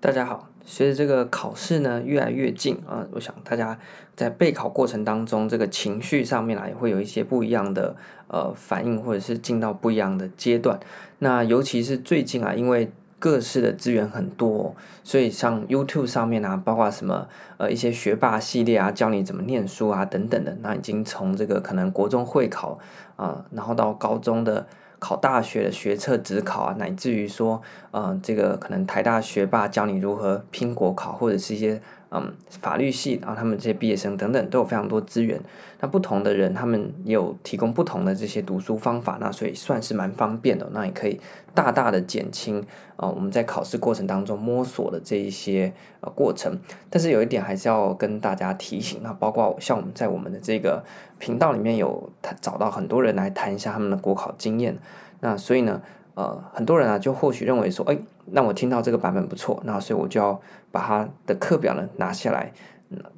[0.00, 3.78] 大家好，随着这个考试呢越来越近啊，我想大家
[4.16, 7.94] 在备考过程当中，这个情绪上面啊也会有一些不一样的
[8.28, 10.78] 呃反应，或者是进到不一样的阶段。
[11.18, 22.78] 那尤其是最近啊，因为各式的资源很多，所以像 YouTube 上面啊，包括什么呃一些学霸系列啊，教你怎么念书啊等等的，那已经从这个可能国中会考
[23.16, 24.66] 啊，然后到高中的。
[25.00, 31.80] 考大学的学测、指考啊，乃至于说，呃，这个可能台大学霸教你如何拼国考，或者是一些。
[32.10, 35.38] 嗯，法律系啊，他们这些毕业生等等都有非常多资源。
[35.80, 40.66] 那不同的人，他们也有提供不同的这些读书方法，那所以算是蛮方便的。
[40.72, 41.20] 那也可以
[41.54, 42.64] 大大的减轻
[42.96, 46.58] 啊我们在考试过程当中摸索的这一些呃过程。
[46.88, 50.82] 但是有一点还是要跟大家提醒，那包括像我们在我们的这个
[51.18, 54.78] 频道里面有找到很多人来谈一下他们的国考经验。
[55.20, 55.82] 那所以呢，
[56.14, 57.98] 呃，很多人啊就或许认为说，哎。
[58.30, 60.38] 那我听到这个版本不错，那所以我就要
[60.70, 62.52] 把他的课表呢拿下来，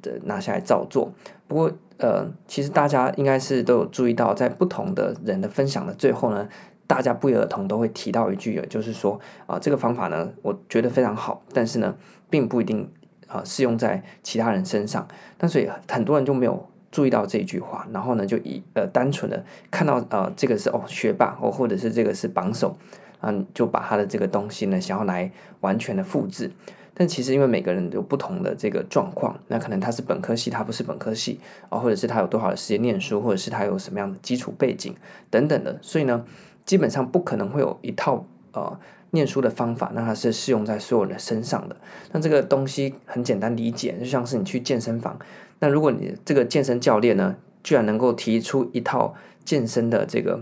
[0.01, 1.11] 的拿下来照做。
[1.47, 6.47] 不过，呃，其实大家应该是都有注意到，在不同的人的分享的最后呢，
[6.87, 11.95] 大家不约而同都会提到一句，就是说啊，这个方法呢，我觉得非常好，但是呢，
[12.29, 12.89] 并不一定
[13.27, 15.07] 啊适用在其他人身上。
[15.37, 22.77] 但所以很多人就没有注意到这一句话，然后呢，就以呃单纯的看到呃这个是哦学霸哦，或者是这个是榜首。
[23.23, 26.49] 嗯，就把他的这个东西呢，想要来完全的复制，
[26.93, 31.39] 但其实因为每个人有不同的这个状况，那可能他是本科系，他不是本科系
[31.69, 34.95] 啊，或者是他有多少的时间念书，或者是他有什么样的基础背景
[35.29, 36.25] 等等的，所以呢，
[36.65, 38.79] 基本上不可能会有一套呃
[39.11, 41.75] 念书的方法，那它是适用在所有人的身上的。
[42.11, 45.17] 那这个东西很简单理解，就像是你去健身房，
[45.59, 50.41] 那如果你这个健身教练呢，居然能够提出一套健身的这个。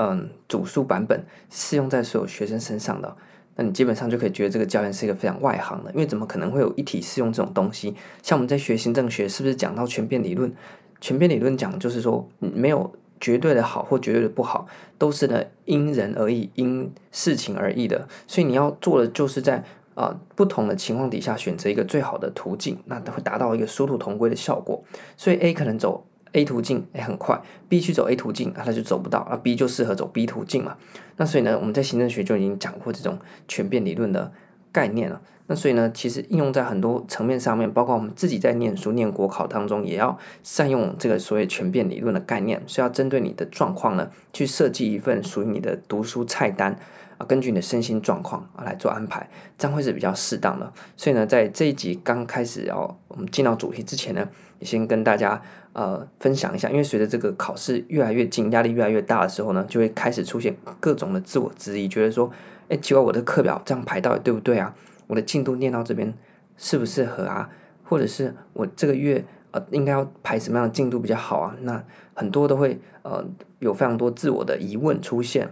[0.00, 3.16] 嗯，组数版本适用在所有学生身上的，
[3.60, 7.92] 那你基本上就可以觉得这个教练是一个非常外行的，因为怎么可能会有一体适用这种东西？
[8.22, 10.54] 像我们在学行政学，是不是讲到权变理论？
[11.00, 18.06] 权变理论讲就是说，没有绝对的好或绝对的不好，都是呢因人而异、因事情而异的。
[18.28, 24.84] 所以你要做的就是在啊、不同的情况底下选择一个最好的途径，那会达到一个殊途同归的效果。
[25.16, 26.04] 所以 A 可能走。
[26.32, 30.76] A 途径也很快，B 去走 A 途径啊，他就走不到啊，B 就适合走 B 途径嘛。
[31.16, 34.32] 那所以呢，我们在行政学就已经讲过这种全变理论的
[34.70, 35.20] 概念了。
[35.50, 46.78] 那所以呢，其实应用在很多层面上面，包括我们自己在念书、念国考当中，也要善用这个所谓全变理论的概念，是要针对你的状况呢，去设计一份属于你的读书菜单
[47.18, 50.72] 啊，根据你的身心状况啊来做安排，这样会是比较适当的。
[50.96, 54.26] 所以呢，在这一集刚开始要我们进到主题之前呢，
[54.58, 55.42] 也先跟大家。
[55.74, 62.28] 呃，分享一下，因为随着这个考试越来越近，压力越来越大的时候呢，就会开始出现各种的自我质疑，觉得说，
[62.68, 64.74] 哎，奇怪，我的课表这样排到底对不对啊？
[65.06, 66.12] 我的进度念到这边
[66.56, 67.48] 适不适合啊？
[67.84, 71.54] 或者是我这个月呃应该要排什么样的进度比较好啊？
[71.60, 73.24] 那很多都会呃
[73.60, 75.48] 有非常多自我的疑问出现。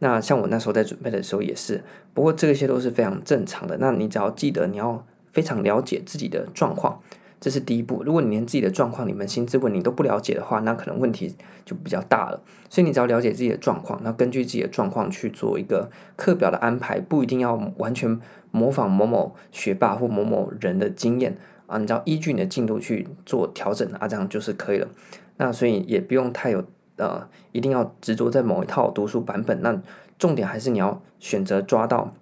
[0.00, 1.82] 那像我那时候在准备的时候也是，
[2.14, 3.76] 不过这些都是非常正常的。
[3.78, 7.00] 那你只要记得你要非常了解自己的状况。
[7.40, 8.02] 这是第一步。
[8.04, 12.42] 如果你连自己的状况、你扪心自问你都不了解的话，那可能问题就比较大了。
[12.68, 18.20] 所以你只要了解自己的状况，那根据自己的状况去做一个课表的安排，不一定要完全
[18.50, 21.38] 模仿某某学霸或某某人的经验
[21.68, 24.88] 啊，你只要依据你的进度去做调整啊，这样就是可以了。
[25.36, 26.64] 那所以也不用太有
[26.98, 29.62] 呃，一定要执着在某一套读书版本。
[29.62, 29.80] 那
[30.18, 32.12] 重点还是你要选择抓到。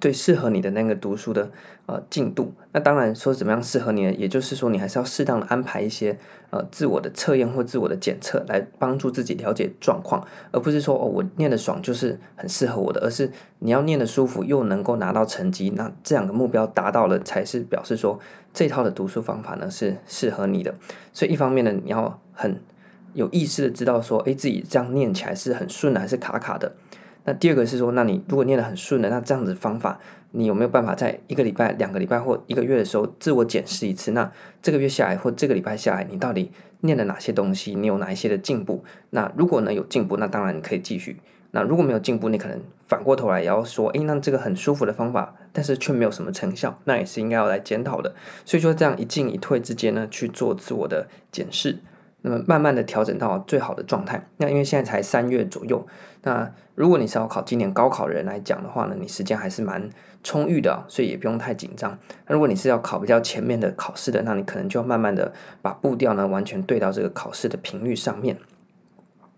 [0.00, 1.50] 最适合你的那个读书的
[1.86, 4.12] 呃进度，那当然说怎么样适合你呢？
[4.12, 6.16] 也就是说，你还是要适当的安排一些
[6.50, 18.20] 呃自我的测验或自我的检测，来帮助自己了解状况，而不是说哦我念的爽就是很适合我的，而是你要念的舒服又能够拿到成绩，那这两个目标达到了，才是表示说
[18.54, 20.72] 这套的读书方法呢是适合你的。
[21.12, 22.60] 所以一方面呢，你要很
[23.14, 26.74] 有意识的知道说，诶，自己这样念起来是很顺的还是卡卡的。
[27.24, 34.12] 那第二个是说，那你如果念得很顺的，那这样子方法，你有没有办法在一个礼拜、两个礼拜或一个月的时候自我检视一次？
[34.12, 37.74] 那这个月下来或这个礼拜下来，你到底念了哪些东西？
[37.74, 38.82] 你有哪一些的进步？
[39.10, 41.18] 那如果呢有进步，那当然你可以继续。
[41.52, 48.14] 那如果没有进步，你可能反过头来也要说，诶，那这个很舒服的方法，但是却没有什么成效，那也是应该要来检讨的。
[48.44, 51.80] 所以说，这样一进一退之间呢，去做自我的检视。
[52.22, 54.28] 那么慢慢的调整到最好的状态。
[54.36, 55.86] 那因为现在才三月左右，
[56.22, 59.88] 那如果你是要考今年高考的人来讲的话呢，你时间还是蛮
[60.22, 61.98] 充裕的，所以也不用太紧张。
[62.26, 65.32] 那如果你是要考比较前面的考试的，那你可能就要慢慢的
[65.62, 68.36] 把步调呢完全对到这个考试的频率上面。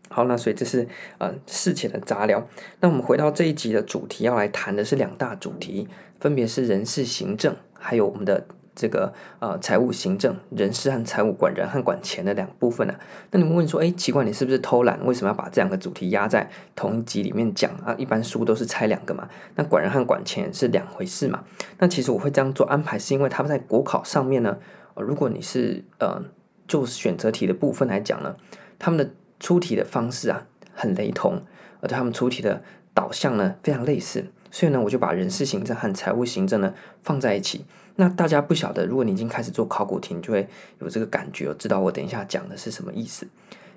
[0.08, 0.86] 好，那所以这是
[1.18, 2.46] 呃事前的杂聊。
[2.80, 5.88] 那我们回到这一集的主题，要来谈的是两大主题，
[6.20, 12.94] 分别是人事行政，还有我们的这个呃财务行政，人事和财务管人和管钱的两部分呢、
[13.30, 15.04] 那你们问说，哎，奇怪，你是不是偷懒？
[15.06, 17.94] 为什么要把这两个主题压在同一集里面讲啊？
[17.98, 19.28] 一般书都是拆两个嘛。
[19.54, 21.44] 那管人和管钱是两回事嘛？
[21.78, 24.56] 那其实我会这样做安排，是因为他们在国考上面呢，
[24.96, 26.22] 如果你是呃
[26.66, 28.36] 就选择题的部分来讲呢，
[28.78, 29.10] 他们的。
[29.42, 31.42] 出题的方式啊很雷同，
[31.80, 32.62] 而且他们出题的
[32.94, 36.72] 导向呢非常类似，所以呢我就把人事行政和财务行政呢
[37.02, 37.64] 放在一起。
[37.96, 40.48] 那大家不晓得，如果你已经开始做考古题，你就会
[40.80, 43.26] 有这个感觉，知道我等一下讲的是什么意思。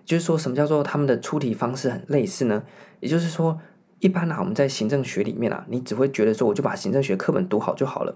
[0.06, 2.64] 就是说什么叫做他们的出题方式很类似呢？
[3.00, 3.60] 也就是说，
[4.00, 8.16] 一般啊我们在行政学里面啊，你只会觉得说我就把行政学课本读好就好了。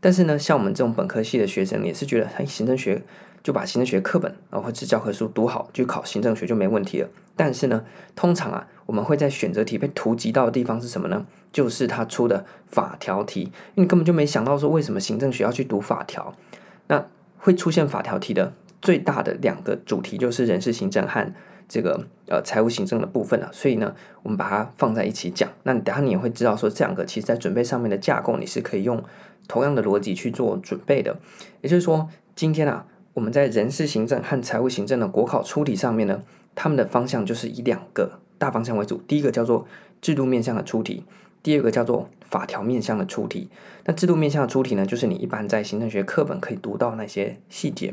[0.00, 3.02] 但是呢，像我们这种本科系的学生也是觉得，哎，行政学。
[3.40, 7.08] 就把行政学课本啊或者教科书读好，就考行政学就没问题了。
[7.36, 7.82] 但是呢，
[8.16, 11.24] 通常啊，我们会在选择题被突击到的地方是什么呢？
[11.52, 16.34] 就是他出的法条题，因为你根本就没想到说为什么行政学要去读法条。
[16.88, 17.06] 那
[17.38, 18.52] 会出现法条题的
[18.82, 21.32] 最大的两个主题就是人事行政和
[21.68, 23.50] 这个呃财务行政的部分了啊。
[23.54, 25.48] 所以呢，我们把它放在一起讲。
[25.62, 29.02] 那你等下你也会知道说，这两个其实在准备上面的架构，你是可以用
[29.48, 31.18] 同样的逻辑去做准备的。
[31.62, 32.86] 也就是说，今天啊。
[33.14, 36.22] 我们在人事行政和财务行政的国考出题上面呢，
[36.54, 39.02] 他们的方向就是以两个大方向为主。
[39.08, 39.66] 第一个叫做
[40.00, 41.02] 制度面向的出题，
[41.42, 43.48] 第二个叫做法条面向的出题。
[43.86, 47.92] 那制度面向的出题呢，就是你一般在行政学课本可以读到那些细节。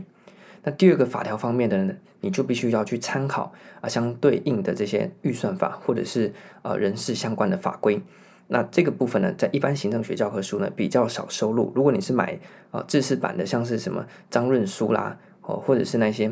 [0.61, 6.31] 那第二个法条方面的呢，你就必须要去参考啊相对应的这些预算法或者是
[6.61, 7.99] 呃人事相关的法规。
[8.47, 11.71] 那这个部分呢，在一般行政学教科书呢比较少收录。
[11.75, 12.39] 如果你是买
[12.71, 16.31] 啊制式版的，像是什么张润书啦，哦，或者是那些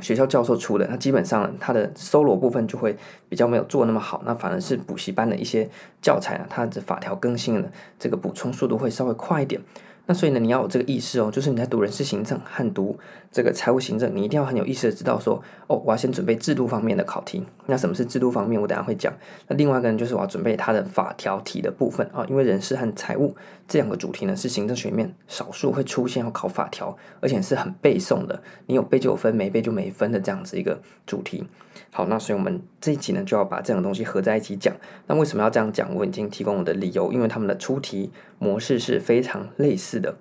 [0.00, 2.96] 学校教授出的，那基本上它的搜罗部分就会
[3.28, 4.22] 比较没有做那么好。
[4.24, 5.68] 那反而是补习班的一些
[6.00, 9.60] 教材啊，它的法条更新了这个补充速度会稍微快一点。
[10.06, 12.96] 那所以呢，你要有这个意识哦，就是你在读人事行政和读
[13.32, 17.44] 这个财务行政，你一定要很有意识的知道说，哦，我要先准备制度方面的考题。
[17.66, 18.60] 那什么是制度方面？
[18.60, 19.12] 我等下会讲。
[19.48, 23.34] 那另外一个呢，就是我要准备它的法条题的部分啊，因为人事和财务
[23.66, 31.44] 这两个主题呢，是行政学里面少数会出现要考法条，而且是很背诵的，你有背就有分，没背就没分的这样子一个主题。
[31.90, 34.72] 好，那所以我们这一集呢，就要把这样东西合在一起讲。
[35.06, 35.94] 那为什么要这样讲？
[35.94, 40.16] 我已经提供我的理由，因为他们的出题模式是非常类似的。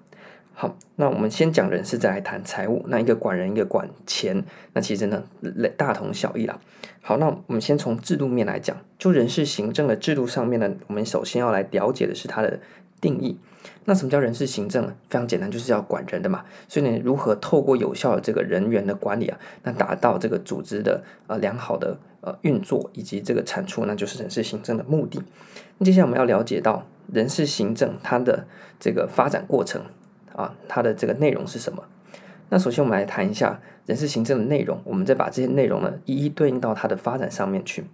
[0.53, 2.85] 好，那我们先讲人事，再来谈财务。
[2.87, 5.23] 那一个管人，一个管钱，那其实呢，
[5.75, 6.57] 大同小异啦。
[7.01, 12.59] 好，那我们先从制度面来讲，就人事行政的制度上面呢，我们首先要来了解的是它的
[13.01, 13.37] 定义。
[13.83, 14.95] 那什么叫人事行政呢？
[15.09, 16.45] 非常简单，就是要管人的嘛。
[16.69, 25.21] 所以呢，如何透过有效的这个人员的管理啊，那达到这个组织的呃良好的呃运作以及这个产出，那就是人事行政的目的。
[25.77, 28.47] 那接下来我们要了解到人事行政它的
[28.79, 29.81] 这个发展过程
[30.35, 31.83] 啊，它的这个内容是什么？
[32.49, 37.85] 那首先我们来谈一下人事行政的内容，我们再把这些内容呢一一对应到它的发展上面去。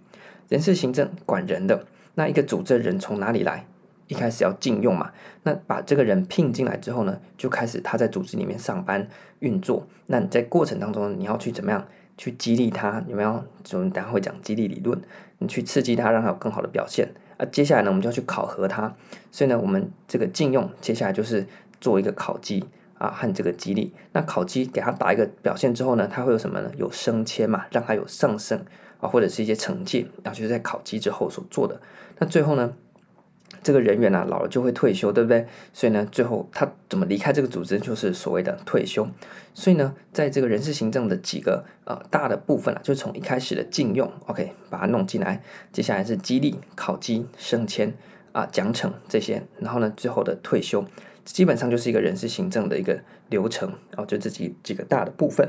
[0.48, 1.84] 人事行政管人的，
[2.14, 3.66] 那一个组织人从哪里来？
[4.08, 5.10] 一开始要进用嘛，
[5.44, 9.08] 那把这个人聘进来之后呢，就开始他在组织里面上班
[9.38, 9.86] 运作。
[10.06, 11.86] 那你在过程当中，你要去怎么样
[12.16, 13.02] 去激励他？
[13.08, 13.44] 有没有？
[13.72, 15.00] 我们等下会讲激励理论，
[15.38, 17.12] 你去刺激他，让他有更好的表现。
[17.38, 18.94] 啊，接下来呢，我们就要去考核他。
[19.30, 21.46] 所以呢，我们这个禁用，接下来就是
[21.80, 22.64] 做一个考绩
[22.98, 23.92] 啊和这个激励。
[24.12, 26.70] 那考绩给他打一个表现之后呢，他会有什么呢？
[26.76, 28.64] 有升迁嘛，让他有上升
[29.00, 31.80] 啊，或者是一些惩戒，啊，就是在考绩之后所做的。
[32.18, 32.72] 那最后呢？
[33.62, 35.46] 这个人员啊，老了就会退休，对不对？
[35.72, 39.08] 所以呢，最后他怎么离开这个组织，就是所谓的退休。
[39.54, 45.42] 所以呢，在这个人事行政的几个呃大的部分啊，就从一开始的禁用，OK，把它弄进来，
[45.72, 47.94] 接下来是激励、考绩、升迁
[48.32, 50.84] 啊、奖惩这些，然后呢，最后的退休，
[51.24, 55.48] 基本上就是一个人事行政的一个流程哦，就这几几个大的部分。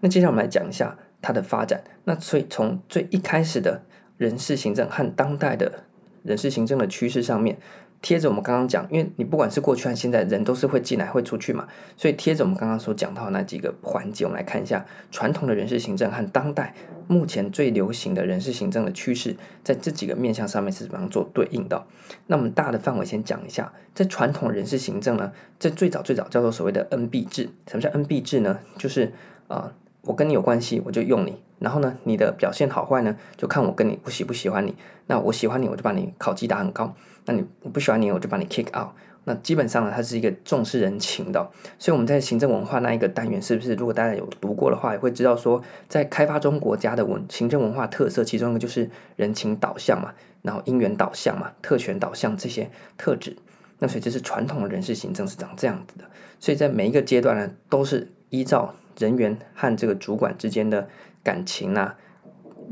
[0.00, 1.84] 那接下来我们来讲一下它的发展。
[2.04, 3.82] 那所以从最一开始的
[4.16, 5.84] 人事行政和当代的。
[6.26, 7.56] 人事行政的趋势上面
[8.02, 11.66] 贴着我们刚刚讲，因为你不管是过去还是现在，人都是会进来会出去嘛，
[11.96, 16.74] 所以贴着我们刚刚所讲到那几个环节，我们来看一下传统的人事行政和当代
[17.08, 21.86] 目前最流行的人事行政的趋势，在这几个面向上面是怎么样做对应的。
[22.26, 27.48] 那我们大的范围先讲一下，在传统人事行政呢，在最早最早叫做所谓的 NB 制。
[27.66, 28.58] 什么叫 NB 制呢？
[28.76, 29.12] 就是
[29.48, 31.40] 啊、我跟你有关系，我就用你。
[31.58, 34.74] 然后呢，你的表现好坏呢，就看我跟你不喜不喜欢你。
[35.06, 36.92] 那我喜欢你，我就把你考绩打很高；
[37.24, 38.90] 那你我不喜欢你，我就把你 kick out。
[39.24, 41.50] 那基本上呢，它是一个重视人情的。
[41.78, 53.36] 所以我们在行政文化那一个单元，是不是如果大家有读过的话，也会知道说，在开发中国家的文行政文化特色，其中一个就是人情导向嘛，然后因缘导向嘛，特权导向这些特质。
[53.78, 56.04] 那所以这是传统的人事行政是长这样子的。
[56.38, 60.88] 所以在每一个阶段呢，都是依照人员和这个主管之间的
[61.22, 61.96] 感情啊。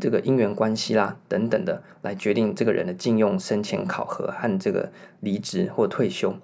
[0.01, 6.35] 这个姻缘关系啦，等等的，来决定这个人的进用、升迁、考核和这个离职或退休。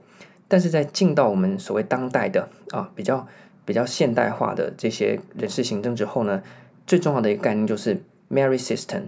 [0.47, 3.27] 但是在进到我们所谓当代的啊，比较
[3.65, 6.45] 比较现代化的这些人事行政之后呢，
[6.87, 8.01] 最重要的一个概念就是
[8.31, 9.03] merit system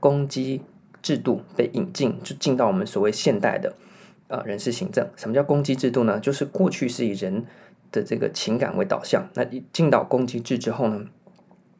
[0.00, 0.62] 攻击
[1.00, 3.76] 制度被引进，就进到我们所谓现代的
[4.26, 5.08] 啊人事行政。
[5.14, 6.18] 什么叫攻击制度呢？
[6.18, 7.44] 就是过去是以人
[7.94, 11.06] 的这个情感为导向，那一进到功绩制之后呢，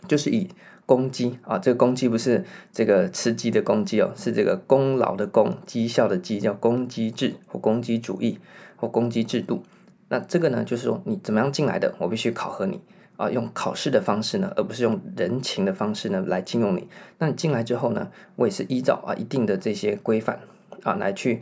[0.07, 0.49] 就是以
[0.87, 8.39] 功绩啊，这个功绩不是这个吃鸡的公鸡哦，是这个功劳的功，绩效的绩，叫功绩制或功绩主义
[8.77, 9.65] 或功绩制度。
[10.09, 12.81] 那这个呢，就是说你怎么样进来的，我必须考核你
[13.17, 16.87] 啊，用考试的方式呢，而不是用人情的方式呢来聘用你。
[17.19, 20.39] 那你进来之后呢，我也是依照啊一定的这些规范
[20.83, 21.41] 啊来去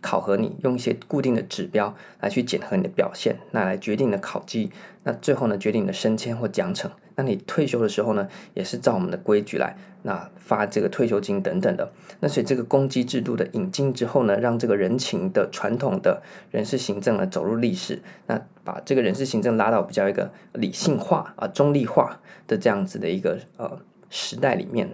[0.00, 4.70] 考核你，用一些固定的指标来去检核你的表现，那来决定你的考绩，
[5.04, 6.88] 那最后呢决定你的升迁或奖惩。
[7.16, 11.92] 那你退休的时候呢，也是照我们的规矩来，那发这个退休金等等的。
[12.20, 23.78] 那所以这个公绩制度的引进之后呢，让这个人情的传统的人事行政呢走入历史，那把这个人事行政拉到比较一个理性化啊、中立化的这样子的一个呃
[24.08, 24.88] 时代里面。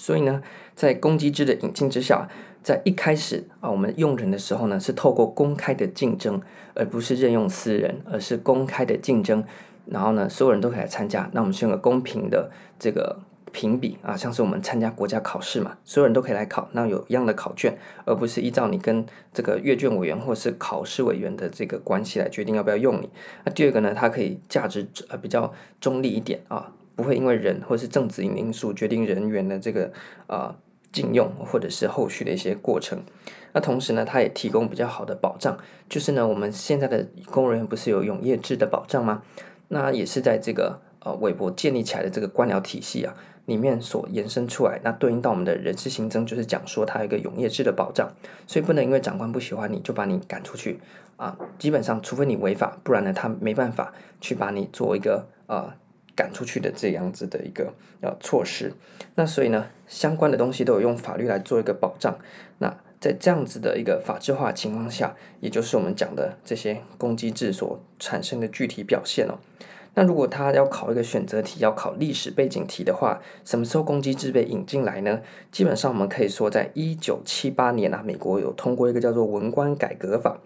[0.00, 0.40] 所以呢，
[0.76, 2.28] 在功绩制的引进之下，
[2.62, 6.40] 在一开始啊，我们用人的时候呢，是透过公开的竞争，
[6.72, 9.42] 而不是任用私人，而是公开的竞争。
[9.86, 11.28] 然后呢，所有人都可以来参加。
[11.32, 13.18] 那我们是用个公平的这个
[13.50, 23.10] 评比啊，像是我们参加国家考试嘛，所有人都可以来考，那有一样的考卷，而不是依照你跟这个阅卷委员或是考试委员的这个关系来决定要不要用你。
[23.44, 29.92] 那第二个呢，它可以价值呃比较中立一点啊，不会因为人或是政治因素决定人员的这个
[30.26, 30.56] 啊
[30.90, 33.00] 禁用或者是后续的一些过程。
[33.52, 35.56] 那同时呢，它也提供比较好的保障，
[35.88, 39.22] 就是呢，我们现在的公务人员不是有永业制的保障吗？
[39.68, 43.14] 那也是在这个呃，韦伯建立起来的这个官僚体系啊
[43.46, 48.10] 里面所延伸出来，那对应到我们的人事行政，就是讲说它有一个永业制的保障，
[48.48, 50.80] 所以不能因为长官不喜欢你就把你赶出去
[51.16, 51.38] 啊。
[51.60, 55.72] 基本上，除非你违法，不然呢，他没办法去把你做一个呃
[56.18, 58.72] 赶出去的这样子的一个呃措施。
[59.14, 62.18] 那所以呢，相关的东西都有用法律来做一个保障。
[62.58, 69.38] 那在这样子的一个法制化情况下，也就是我们讲的这些功绩制所产生的具体表现哦。
[69.94, 75.20] 那如果他要考一个选择题，要考历史背景题的话，什么时候功绩制被引进来呢？
[75.52, 80.38] 基本上我们可以说，在一九七八年啊，美国有通过一个叫做文官改革法。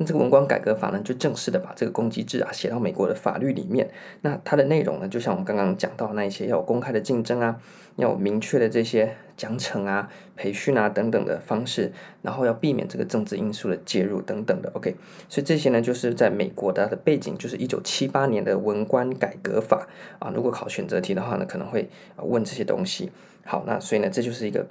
[0.00, 3.90] 那这个文官改革法呢，就正式的把这个功绩制啊写到美国的法律里面。
[4.22, 7.60] 那它的内容呢，就像我们刚刚讲到那一些，要有公开的竞争啊，
[7.96, 14.70] 要有明确的这些奖惩啊、培训啊等等的方式，然后要避免这个政治因素的介入等等的。
[14.74, 14.94] OK，
[15.28, 19.88] 所以这些呢，就是在美国的，它的背景，就是一九七八年的文官改革法
[20.20, 20.30] 啊。
[20.32, 23.10] 如果考选择题的话呢，可能会问这些东西。
[23.44, 24.64] 好，那所以呢，这就是一个。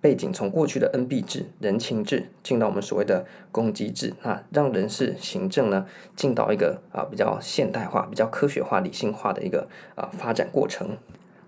[0.00, 10.96] 背景从过去的恩庇制、人情制进到我们所谓的功绩制，啊，让人事行政呢进到一个啊比较现代化、比较科学化、理性化的一个啊发展过程。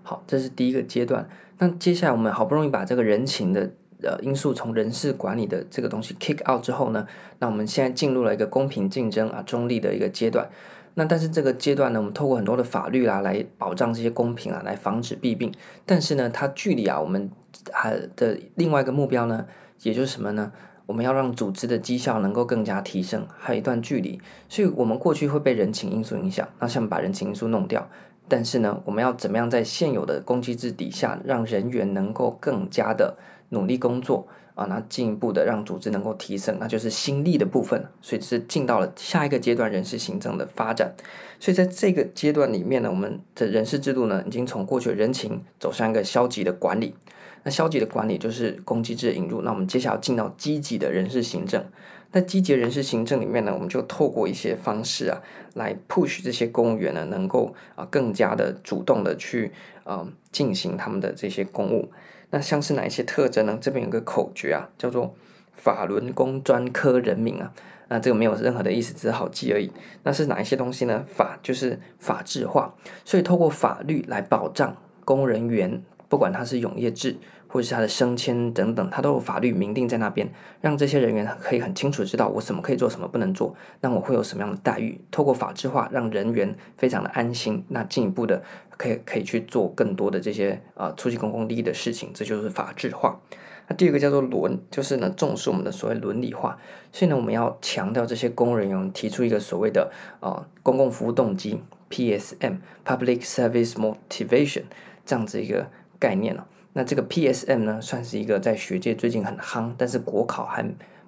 [0.03, 1.29] 好，这是第一个阶段。
[1.59, 3.71] 那接下来我们好不容易把这个人情的
[4.03, 7.07] 呃因素从人事管理的这个东西 kick out 之后呢，
[7.39, 10.49] 那我们现在进入了一个公平竞争啊中立的一个阶段。
[10.95, 15.53] 那但是这个阶段呢，我们透过很多的法律啦来保障这些公平啊，来防止弊病。
[15.87, 17.31] 但是呢，它距离啊我们
[17.73, 19.47] 还的另外一个目标呢，
[19.83, 20.53] 也就是什么呢？
[20.87, 24.21] 我们要让组织的绩效能够更加提升，还有一段距离。
[24.49, 27.89] 所以，我们过去会被人情因素影响，那像把人情因素弄掉。
[28.27, 33.17] 但是呢，我们要怎么样在现有的功绩制底下，让人员能够更加的
[33.51, 34.27] 努力工作？
[34.61, 40.93] 啊，那进一步的让组织能够提升，那就是心力的部分，所以是进到了下一个阶段人事行政的发展。
[41.39, 46.95] 所以在这个阶段里面呢，我们的人事制度呢，已经从过去的人情走向一个消极的管理。
[47.43, 49.41] 那消极的管理就是攻击制引入。
[49.41, 51.65] 那我们接下来进到积极的人事行政。
[52.13, 55.23] 在积极人事行政里面呢，我们就透过一些方式啊，
[55.55, 59.53] 来 push 这些公务员呢，能够啊更加的主动的去
[59.85, 61.91] 啊进行他们的这些公务。
[62.31, 63.59] 那像是哪一些特征呢？
[63.61, 65.15] 这边有个口诀啊，叫做
[65.53, 67.53] “法轮功专科人民”啊。
[67.89, 69.73] 那这个没有任何的意思，只是好记而已。
[70.05, 71.05] 那是哪一些东西呢？
[71.13, 72.73] 法就是法制化，
[73.05, 77.17] 所以透过法律来保障公务人员不管他是永业制，
[77.53, 85.01] 或者是他的升迁等等，他都有法律明定在那边，让这些人员可以很清楚知道我什么可以做，什么不能做，那我会有什么样的待遇。
[85.11, 88.41] 透过法制化，让人员非常的安心，那进一步的
[88.77, 93.21] 可以可以去做更多的这些啊促进公共利益的事情，这就是法制化。
[93.67, 96.57] 那第二个叫做伦，就是呢重视我们的所谓伦理化，
[96.93, 99.91] 所以呢我们要强调这些公务人员提出一个所谓的
[100.21, 104.63] 啊公共服务动机 PSM（Public Service Motivation）
[105.05, 106.47] 这样子一个概念了。
[106.73, 110.65] 那这个 PSM 呢，算是一个在学界最近很夯，但是国考还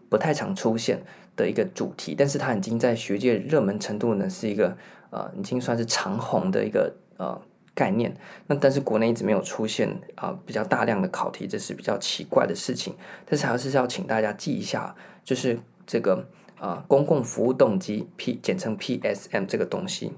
[0.09, 1.01] 不太常出现
[1.37, 4.77] 的一个主题，但是它已经在学界热门程度呢，是一个
[5.11, 7.41] 呃，已经算是长红的一个呃
[7.75, 8.15] 概念。
[8.49, 12.95] 那但是国内一直没有出现啊、呃、比较大量的考题，这是比较奇怪的事情。
[13.25, 16.27] 但是还是要请大家记一下，就是这个
[16.59, 20.13] 啊、公共服务动机 P 简称 PSM 这个东西。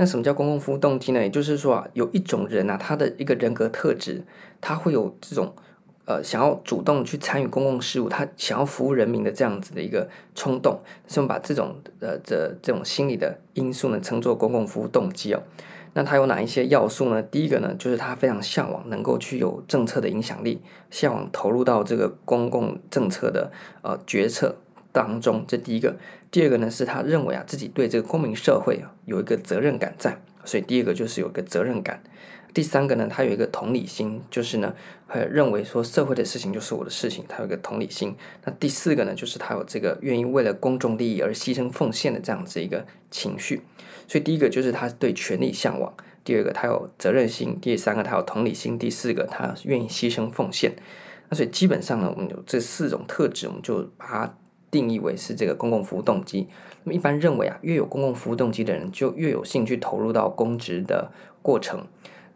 [0.00, 1.20] 那什么叫公共服务动机呢？
[1.20, 4.24] 也就是说啊，有一种人啊，他的一个人格特质，
[4.58, 5.52] 他会有这种
[6.06, 10.80] 呃想要主动去参与公共事务，他想要服务人民的这样子的一个冲动。
[11.06, 15.42] 所以我们把这种呃这这种心理的因素呢，称作公共服务动机哦。
[15.92, 17.22] 那它有哪一些要素呢？
[17.22, 23.52] 第一个呢，就是他非常向往能够去有政策的影响力，向往投入到这个公共政策的
[23.82, 24.56] 呃决策。
[24.92, 25.96] 当中，这第一个，
[26.30, 32.02] 第二个呢，是他认为啊，自己对这个公民社会啊有一个责任感在，所以第二个就是有个责任感。
[32.52, 34.74] 第三个呢，他有一个同理心，就是呢，
[35.06, 38.16] 还认为说社会的事情就是我的事情，他有个同理心。
[38.44, 43.62] 那第四个呢，就是他有这个愿意为了公众利益而牺牲奉献的这样子一个情绪。
[44.08, 45.94] 所以第一个就是他对权力向往，
[46.24, 50.74] 第二个他有责任心，第三个他有同理心，第四个他愿意牺牲奉献。
[51.28, 54.34] 那所以基本上呢，我们有这四种特质，我们就把它。
[54.70, 56.48] 定义为是这个公共服务动机。
[56.84, 61.10] 那么一般认为啊，越有公共服务动机的人，就越有兴趣投入到公职的
[61.42, 61.86] 过程。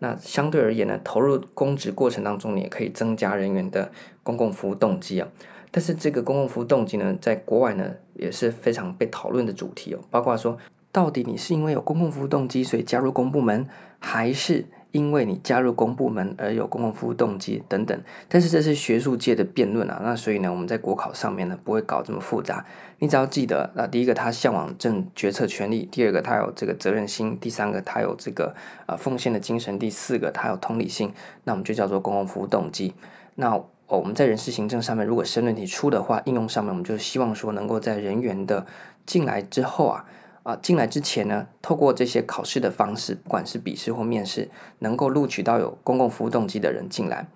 [0.00, 3.90] 那相对而言呢，投入公职过程当中，你也可以增加人员的
[4.22, 5.28] 公共服务动机啊。
[5.70, 10.00] 但是这个公共服务动机呢，在国外呢也是非常被讨论的主题哦。
[10.10, 10.58] 包括说，
[10.92, 13.66] 到底你是因为有公共服务动机，所以加入公部门，
[13.98, 14.66] 还是？
[14.94, 22.64] 因为你加入公部门而有公共服务动机等等，但是这是学术界的辩论啊，那所以呢，我们在国考上面呢不会搞这么复杂，
[23.00, 28.54] 你只要记得啊，第一个他向往政决策权力，第二个他有这个责任心，第三个他有这个
[28.86, 32.94] 呃奉献的精神，第四个他有同理心，那我们就叫做公共服务动机。
[33.34, 33.56] 那
[33.88, 38.64] 哦，我们在人事行政上面如果申论题出的话，应用上面我们就希望说能够在人员的
[39.04, 40.04] 进来之后啊。
[40.44, 47.26] 啊，进来之前呢，透过这些考试的方式，不管是笔试或面试，能够录取到有公共服务动机的人进来。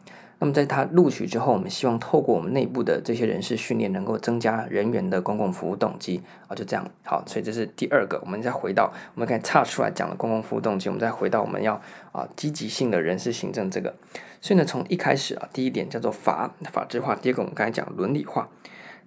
[0.40, 6.22] 那么在他录取之后，我们希望透过我们内部的这些人事训练，能够增加人员的公共服务动机。
[6.46, 6.88] 啊，就这样。
[7.02, 8.20] 好，所以这是第二个。
[8.22, 11.80] 我们再回到我们可以岔出来讲的公共服务动机，我们再回到我们要
[12.12, 13.92] 啊积极性的人事行政这个。
[14.40, 18.48] 所以呢，从一开始啊，第一点叫做法法制化，第二个我们刚才讲伦理化。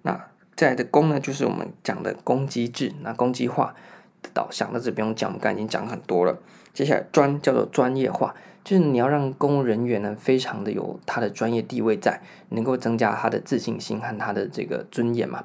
[0.02, 0.31] 那
[0.62, 3.74] 再来的公呢，就是我们讲的公机制，那公机化
[4.22, 4.30] 的。
[4.32, 6.38] 导向，那这不用讲，我们刚已经讲很多了。
[6.72, 15.44] 接下来专叫做专业化，就是你要让公务人员呢，非常的有他的专业地位在，能够增加他的自信心和他的这个尊严嘛。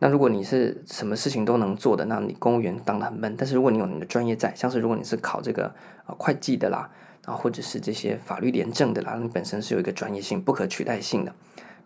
[0.00, 3.36] 那如果你是什么事情都能做的，那你公务员当的很闷。
[3.38, 5.66] 但是如果你有你的专业在，像是如果你是考这个
[6.06, 6.90] 啊会计的啦，
[7.24, 11.32] 啊或者是这些法律廉政的啦，你本身是有一个专业性、不可取代性的。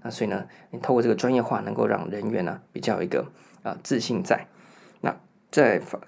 [0.02, 3.26] 那所以呢，你透过这个专业化，能够让人员呢比较一个
[3.62, 4.46] 啊自信在。
[5.00, 5.16] 那
[5.50, 5.98] 在法。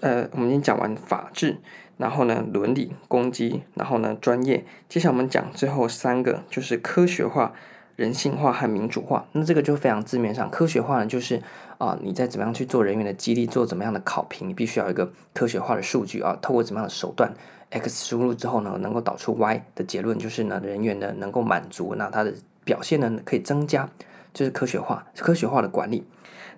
[0.00, 1.56] 呃，我们已经讲完法治，
[1.96, 4.64] 然后呢，伦理、公机，然后呢，专业。
[4.88, 7.54] 接下来我们讲最后三个，就是科学化、
[7.94, 9.26] 人性化和民主化。
[9.32, 11.40] 那这个就非常字面上，科学化呢，就是
[11.78, 17.32] 啊、你在怎么样去做人员的激励，做怎么样的考评，你必须要一个科学化的数据啊，透过怎么样的手段
[17.70, 22.34] ，X 输入之后呢，能够导出 Y 的结论，就是呢，人员呢能够满足，那他的
[22.64, 23.88] 表现呢可以增加，
[24.32, 26.04] 就是科学化，科学化的管理。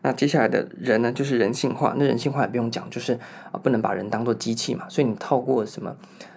[0.03, 1.95] 那接下来的人呢，就是人性化。
[1.97, 3.14] 那人性化也不用讲，就是
[3.51, 4.87] 啊，不能把人当做机器嘛。
[4.88, 5.97] 所以你透过什么，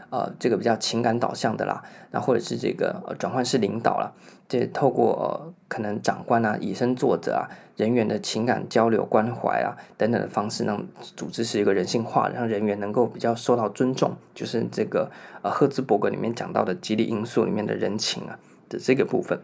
[0.09, 4.11] 呃，这个比较情感导向的啦，那或者是这个呃转换式领导啦，
[4.47, 10.83] 这透过呃可能长官啊以身作则啊，人员的情感交流关怀啊等等的方式，让
[11.15, 15.11] 组织是一个人性化，让人员能够比较受到尊重，就是这个
[15.43, 19.39] 呃赫兹伯格里面讲到的激励因素里面的人情啊的这个部分。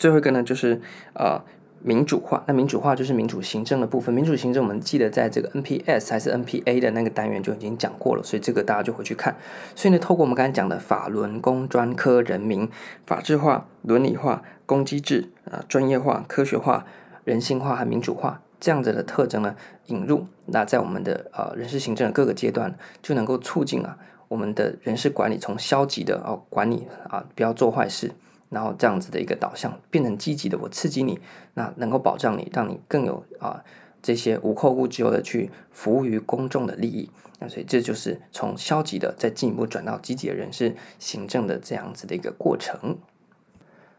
[0.00, 0.80] 最后一个呢，就是
[1.14, 1.40] 呃。
[1.82, 4.14] 民主化，那民主化就是民主行政的部分。
[4.14, 9.34] 民主行政，我们记得在这个 NPS 还是 NPA 的那个单元就已经讲过了，所以这个大家就回去看。
[9.74, 12.68] 所以呢，透过我们刚才讲的法轮公专科人民
[13.06, 16.84] 法治化、伦理化、公机制啊、专业化、科学化、
[17.24, 23.96] 人性化和民主化这样子的特征呢引入，那在我们的呃人事行政的各个阶段就能够促进啊
[24.28, 28.12] 我们的人事管理从消极的哦管理啊，不要做坏事，
[28.50, 31.18] 然后这样子的一个导向，变成积极的，我刺激你，
[31.54, 33.64] 那能够保障你，让你更有啊
[34.02, 37.08] 这些无后顾之忧的去服务于公众的利益。
[37.38, 42.98] 那所以这就是从消极的再进一步转到积极的人事行政的这样子的一个过程。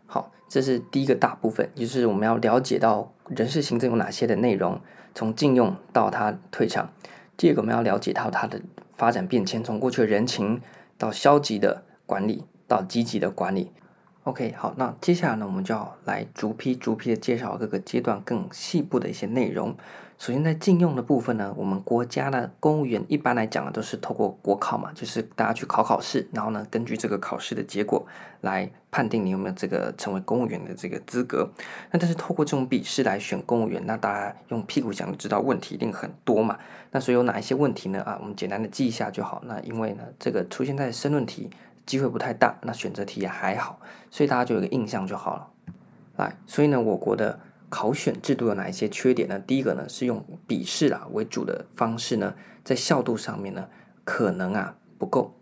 [0.06, 4.80] 好，这是第一个大部分，就是我们要了解到人事行政有哪些的内容，
[5.16, 6.94] 从禁用到他退场。
[7.38, 8.62] 第二个，我们要了解到它的
[8.96, 10.62] 发展变迁，从过去的人情
[11.00, 13.72] 到消极的管理，到积极的管理。
[14.24, 19.76] OK，好，那接下来呢，我们就要来逐批逐批的介绍各个阶段更细部的一些内容。
[20.20, 28.06] 首先，在禁用的部分呢，我们国家的公务员一般来讲呢，都是透过国考嘛，就是大家去考考试，然后呢，根据这个考试的结果
[28.42, 31.50] 来判定你有没有这个成为公务员的这个资格。
[31.90, 36.60] 那但是透过这种笔试来选公务员，那大家用屁股想知道问题一定很多嘛。
[36.92, 38.04] 那所以有哪一些问题呢？
[38.04, 39.42] 啊，我们简单的记一下就好。
[39.48, 41.50] 那因为呢，这个出现在申论题
[41.86, 45.48] 机会不太大，那选择题也还好，所以大家就有个印象就好了。
[46.18, 47.40] 来，所以呢，我国的。
[47.74, 49.40] 考选制度有哪一些缺点呢？
[49.40, 53.70] 第一个呢是用笔试啊为主的方式呢，在效度上面呢
[54.04, 55.34] 可能啊不够，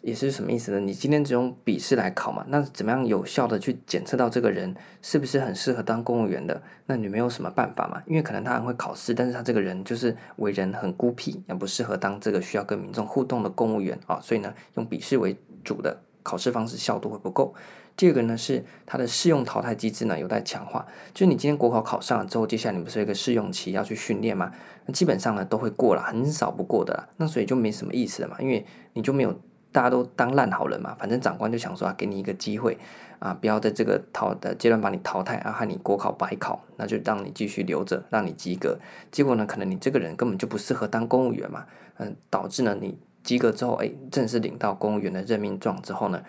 [0.00, 0.80] 也是什么意思呢？
[0.80, 6.62] 你今天只用笔试来考嘛，那怎么样有效的去检测到这个人是不是很适合当公务员的？
[6.86, 8.02] 那你没有什么办法嘛？
[8.06, 17.54] 因为可能他很会考试，但是他这个人就是为人很孤僻，也不适合当这个需要跟民众互动的公务员啊，所以呢用笔试为主的考试方式效度会不够。
[17.96, 24.52] 第二个呢是它的试用淘汰机制呢有待强化，就是你今天国考考上了之后，接下来你不是有一个试用期要去训练吗？
[24.84, 27.08] 那基本上呢都会过了，很少不过的啦。
[27.16, 29.32] 那所以就没什么意思了嘛，因为你就没有
[29.72, 32.76] 大家都当烂好人嘛，反正长官就想说啊，给你一个机会
[33.18, 38.78] 啊，不要在这个淘的阶段把你淘汰啊，害你国考白考，那就让你继续留着，让你及格。
[39.10, 41.64] 结果呢，可能你这个人根本就不适合当公务员嘛，
[41.96, 46.22] 嗯，导致呢你及格之后，哎，正式领到公务员的任命状之后呢。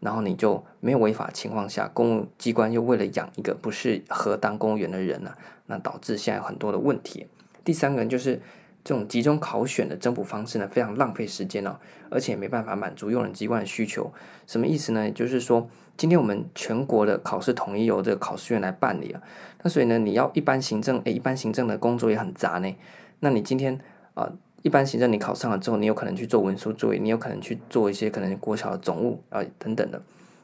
[0.00, 5.30] 然后你就没有违法情况下，公务机关又为了养一个不适合当公务员的人呢、
[5.66, 7.26] 那导致现在很多的问题。
[7.62, 8.40] 第三个就是
[8.82, 11.76] 这种集中考选的增补方式呢，非常浪费时间哦，
[12.08, 14.10] 而且没办法满足用人机关的需求。
[14.46, 15.10] 什么意思呢？
[15.10, 19.20] 就是说，今天我们全国的考试统一由这个考试院来办理啊，
[19.62, 22.74] 那所以呢，你要一般行政，诶，一般行政的工作也很杂呢。
[23.18, 23.78] 那你今天
[24.14, 24.32] 啊。
[24.62, 30.02] 一般行政你考上了之后，你有可能去做文书作业，你有可能去做一些可能国小的总务啊等等的，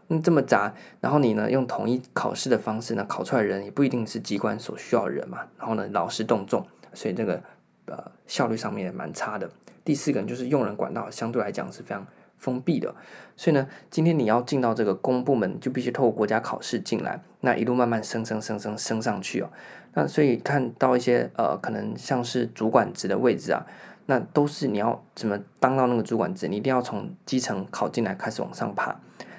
[0.08, 7.42] 那这么杂，然后你呢用统一考试的方式呢考出来人也不一定是机关所需要的人嘛，然后呢劳师动众，所以这个
[7.84, 9.50] 呃效率上面也蛮差的。
[9.84, 12.06] 第四个就是用人管道相对来讲是非常
[12.38, 12.94] 封闭的，
[13.36, 19.50] 所以呢今天你要进到这个公部门就必须透过国家考试进来，那一路慢慢升升升升升上去哦，
[19.92, 23.66] 那所以看到一些呃可能像是主管职的位置啊。
[24.06, 28.96] 那都是你要怎么当到那个主管职，你一定要从基层考进来开始往上爬。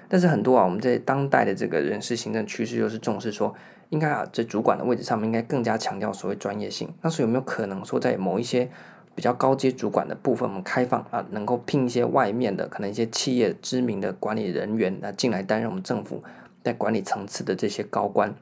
[0.10, 3.54] 但是很多啊，我们在当代的这个人事行政趋势就是重视说，
[3.90, 6.94] 应该啊在主管的位置上面应该更加强调所谓专业性。
[7.02, 8.70] 那是有没有可能说，在某一些
[9.16, 16.24] 比较高阶主管的部分，我们开放啊，能够聘一些外面的可能一些企业知名的管理人员啊进来担任我们政府
[16.64, 18.34] 在管理层次的这些高官，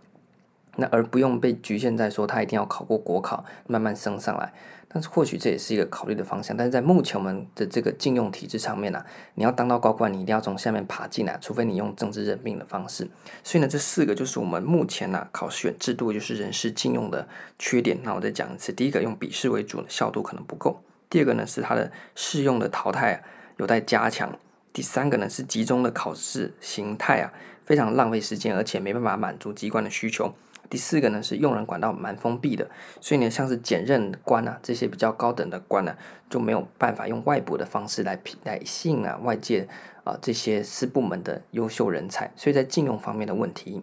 [0.78, 4.54] 那而不用被局限在说他一定要考过国考，慢慢升上来。
[4.88, 13.06] 但是或许这也是一个考虑的方向，但是在目前我们的这个禁用体制上面呢、啊，你要当到高官，你一定要从下面爬进来，除非你用政治任命的方式。
[13.44, 17.28] 所以呢，这四个就是我们目前呢、啊、考选制度就是人事禁用的
[17.60, 18.00] 缺点。
[18.04, 23.22] 那我再讲一次，第一个用笔试为主效度可能不够；第二个呢是它的适用的淘汰、啊、
[23.58, 24.30] 有待加强；
[24.72, 27.34] 第三个呢是集中的考试形态啊，
[27.66, 30.34] 非常浪费时间，而且没办法满足机关的需求。
[30.70, 35.96] 第四个呢是用人管道蛮封闭的，所以呢像是检任官啊这些比较高等的官呢、
[36.30, 39.68] 就没有办法用外部的方式来来吸引啊外界
[40.04, 43.82] 啊这些私部门的优秀人才，所以在禁用方面的问题。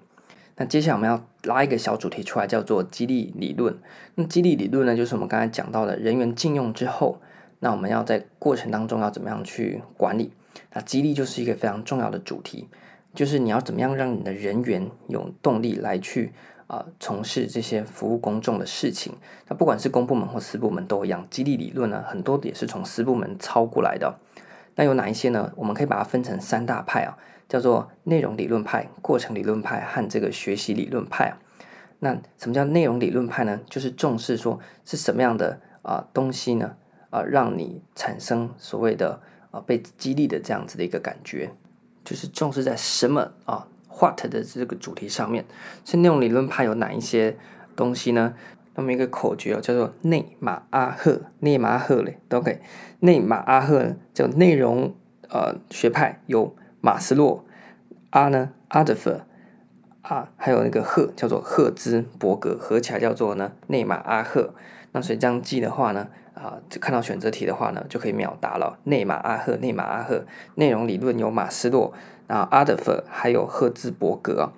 [0.57, 3.79] 那接下来我们要拉一个小主题出来，叫做激励理论。
[4.16, 7.21] 那激励理论呢就是我们刚才讲到的人员禁用之后，
[7.61, 10.33] 那我们要在过程当中要怎么样去管理？
[10.75, 12.68] 那激励就是一个非常重要的主题，
[13.14, 16.33] 就是你要怎么样让你的人员有动力来去。
[16.72, 19.12] 啊，从事这些服务公众的事情，
[19.46, 21.26] 那不管是公部门或私部门都一样。
[21.28, 24.18] 激励理论呢，很多也是从私部门抄过来的。
[24.76, 25.52] 那有哪一些呢？
[25.54, 31.38] 我们可以把它分成三大派啊，叫做内容理论派、过程理论派和这个学习理论派啊。
[31.98, 33.61] 那什么叫内容理论派呢？
[33.68, 36.76] 就是重视说是什么样的啊东西呢？
[37.11, 41.52] 啊，让你产生所谓的啊被激励的这样子的一个感觉，
[42.02, 45.44] 就是重视在什么啊？What 的这个主题上面，
[45.85, 47.37] 是内容理论派有哪一些
[47.76, 48.35] 东西呢？
[48.74, 52.57] 那么一个口诀叫做内马阿赫，内马阿赫嘞，都可以。
[53.00, 54.94] 内马阿赫叫内容
[55.28, 57.44] 呃学派有马斯洛，
[58.11, 59.20] 阿呢阿德弗，
[60.00, 64.55] 啊还有那个赫叫做赫兹伯格，合起来叫做呢内马阿赫。
[64.92, 68.79] 那所以这样记的话呢，啊，就看到选择题的话呢，就可以秒答了。
[68.85, 71.92] 内马阿赫，内马阿赫，内容理论有马斯洛，
[72.27, 74.51] 然后阿德弗，还有赫兹伯格。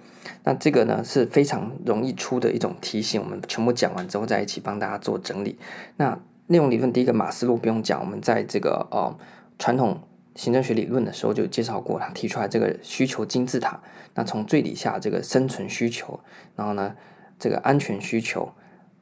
[0.44, 5.58] 那这个呢是非常容易出的一种题型，我们全部讲完之后再一起帮大家做整理。
[5.96, 9.16] 那内容理论第一个马斯洛不用讲，我们在这个呃
[9.58, 10.00] 传统
[10.34, 13.80] 行政学理论的时候就介绍过，他提出来这个需求金字塔。
[14.14, 16.20] 那从最底下这个生存需求，
[16.54, 16.94] 然后呢
[17.38, 18.52] 这个安全需求，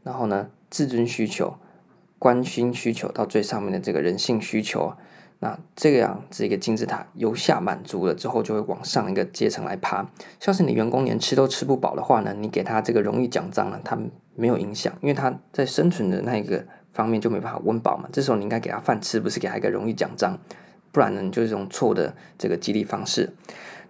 [0.03, 0.49] 然后呢。
[0.73, 1.55] 自尊需求、
[2.23, 4.93] 关心需求到最上面的这个人性需求，
[5.41, 10.09] 那这样子一个金字塔由下满足了之后，就会往上一个阶层来爬。
[10.39, 13.99] 像是你员工连吃都吃不饱的话呢，你给他这个荣誉奖章呢，他
[14.37, 18.09] 没有影响，因为他在生存的那一个方面就没办法温饱嘛。
[18.13, 20.39] 这时候你应该给他饭吃，不是给他一个荣誉奖章，
[20.93, 23.33] 不然呢，你就是这种错的这个激励方式。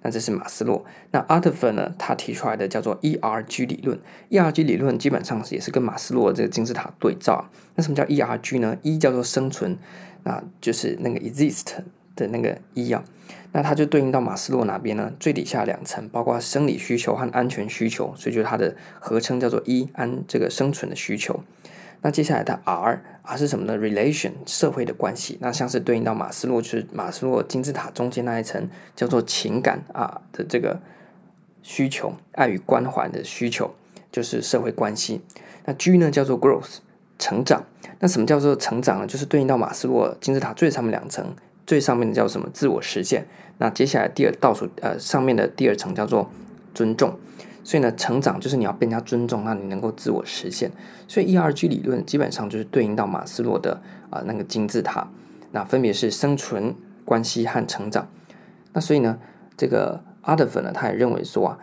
[0.02, 1.94] 那这是马斯洛，那阿德芬呢？
[1.98, 3.98] 他提出来的叫做 ERG 理论
[4.30, 7.48] ，ERG 理论基本上也是跟马斯洛这个金字塔对照。
[7.76, 9.78] 那什么叫 ERG 呢？E 叫做生存，
[10.24, 11.66] 那就是那个 exist
[12.16, 13.04] 的那个 E 啊。
[13.52, 15.12] 那它就对应到马斯洛哪边呢？
[15.20, 21.44] 最底下两层包括生理需求和安全需求，所以就它的合称叫做 E 安这个生存的需求。
[22.02, 25.38] 那接下来的 R，R 是什么呢？Relation 社会的关系。
[25.40, 30.80] 那像是对应到马斯洛，就是马斯洛金字塔中间那一层叫做情感啊的这个
[31.62, 33.72] 需求，爱与关怀的需求，
[34.10, 35.22] 就是社会关系。
[35.64, 36.78] 那 G 呢叫做 Growth
[37.18, 37.64] 成长。
[38.00, 39.06] 那什么叫做成长呢？
[39.06, 42.48] 就是对应到马斯洛金字塔最上面两层，最上面的叫什么？
[42.52, 43.28] 自我实现。
[43.58, 46.28] 那接下来第二倒数呃上面的第二层叫做
[46.74, 47.16] 尊重。
[47.64, 50.70] 所以呢，成长就是你要被人家尊重，让你能够自我实现。
[51.06, 55.08] 所以 ERG 理论基本上就是对应到马斯洛的啊、那个金字塔，
[55.52, 58.08] 那分别是生存、关系和成长。
[58.72, 59.18] 那所以呢，
[59.56, 61.58] 这个阿德弗呢，他也认为说啊，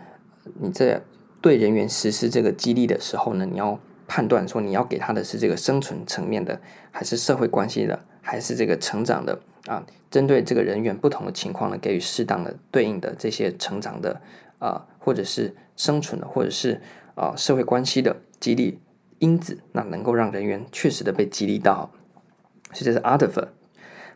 [0.61, 1.01] 你在
[1.41, 9.85] 对人员实施这个激励的时候呢，你要判断说你要给他的是这个生存层面的，还是社会关系的，还是这个成长的啊？
[10.09, 14.21] 针对这个人员不同的情况呢，给予适当的对应的这些成长的
[14.59, 15.53] 啊，或者是。
[15.79, 16.81] 生存的，或者是
[17.15, 18.79] 啊、社会关系的激励
[19.19, 21.89] 因子，那能够让人员确实的被激励到，
[22.73, 23.41] 所以这是阿德弗。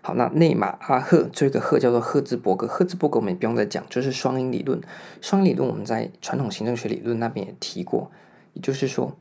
[0.02, 4.82] 好，那内马阿赫这个赫叫做赫兹伯格，赫兹伯格我们也不用再讲，就是双因理论。
[5.21, 8.12] 双理论我们在传统行政学理论那边也提过，
[8.52, 9.15] 也就是说，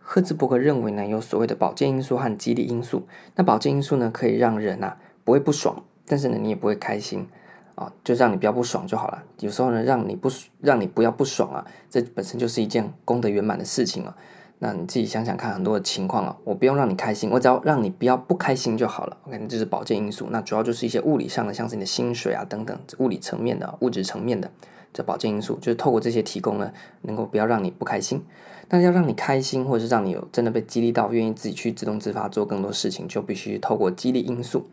[0.00, 3.06] 赫兹伯格认为呢，有所谓的保健因素和激励因素。
[3.36, 7.28] 那保健因素呢，可以让人啊不会不爽，但是呢你也不会开心。
[7.74, 9.22] 啊，就让你不要不爽就好了。
[9.40, 14.16] 有时候呢，让你不让你不要不爽啊，这本身就是一件功德圆满的事情了。
[14.60, 19.16] 那你自己想想看，很多的情况啊，我不用让你开心，我只要让你不要不开心就好了。
[19.26, 20.28] OK，那这是保健因素。
[20.30, 24.50] 那主要就是一些物理上的，像是你的薪水啊等等，物理层面的、物质层面的
[24.92, 28.22] 这保健因素，就是透过这些提供呢，能够不要让你不开心。
[28.66, 34.66] 但要让你开心，或者是让你有真的被激励到，愿意自己去自动自发做更多事情，就必须透过激励因素。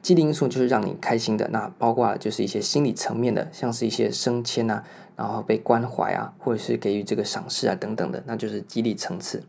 [0.00, 4.84] 激励因素就是让你开心的，那包括就是一些心理层面的，像是一些升迁啊，
[5.16, 9.42] 然后被关怀啊，或者是给予这个赏识啊等等的，那就是激励层次。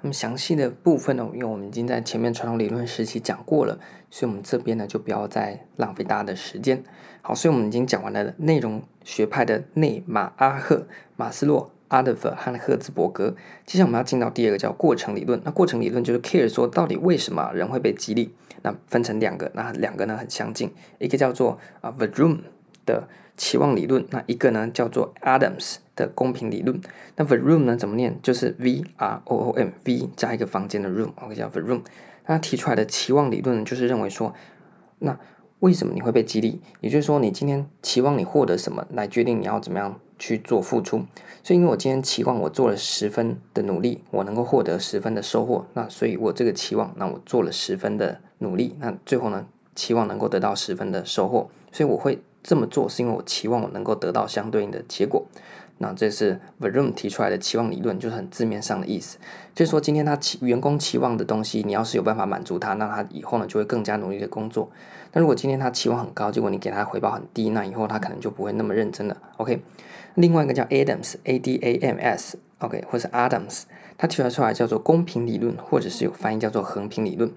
[0.00, 3.78] 那么详细的部分呢，因为我们已经在前面传统理论时期讲过了，
[4.10, 6.82] 所以我们这边呢就不要再浪费大家的时间。
[7.20, 11.70] 好，所以我们已经讲完了内容学派的内马阿赫、马斯洛。
[11.88, 15.40] 阿德弗和赫兹伯格，接下来我们要进到第二个叫过程理论。
[15.42, 18.30] 那过程理论就是 care 说到底为什么人会被激励？
[18.62, 22.38] 那分成两个，那两个呢很相近，一个叫做啊 Vroom
[22.86, 26.80] 的期望理论，那一个呢叫做 Adams 的公平理论。
[27.16, 28.18] 那 Vroom 呢怎么念？
[28.22, 31.82] 就是 V R O O M V 加一个房间的 room，OK 叫 Vroom。
[32.26, 34.34] 那他提出来的期望理论就是认为说，
[34.98, 35.18] 那
[35.60, 36.60] 为什么你会被激励？
[36.80, 41.04] 也就是说，你今天期望你获得什么，来决定你要怎么样去做付出。
[41.42, 45.66] 所以，因为我今天期望我做了十分的努力，我能够获得十分的收获。
[45.74, 51.48] 那所以我这个期望，那我做了十分的努力，那最后呢，期望能够得到十分的收获。
[51.72, 55.26] 所以我会这么做，是因为我期望我能够得到相对应的结果。
[55.80, 59.16] 那这是 Vroom 提出来的期望理论，就是很字面上的意思，
[59.54, 64.68] 就是说今天他期员工期望的东西，你要是有办法满足他，那他以后呢就会更加努力的工作。
[65.12, 69.16] 那如果今天他期望很高，结果你给他回报很低，那以后他可能就不会那么认真了。
[69.36, 69.62] OK，
[70.16, 73.62] 另外一个叫 Adams，A D A M S，OK，或是 Adams，
[73.96, 77.30] 他提出来叫做公平理论，或者是有翻译叫做衡平理论。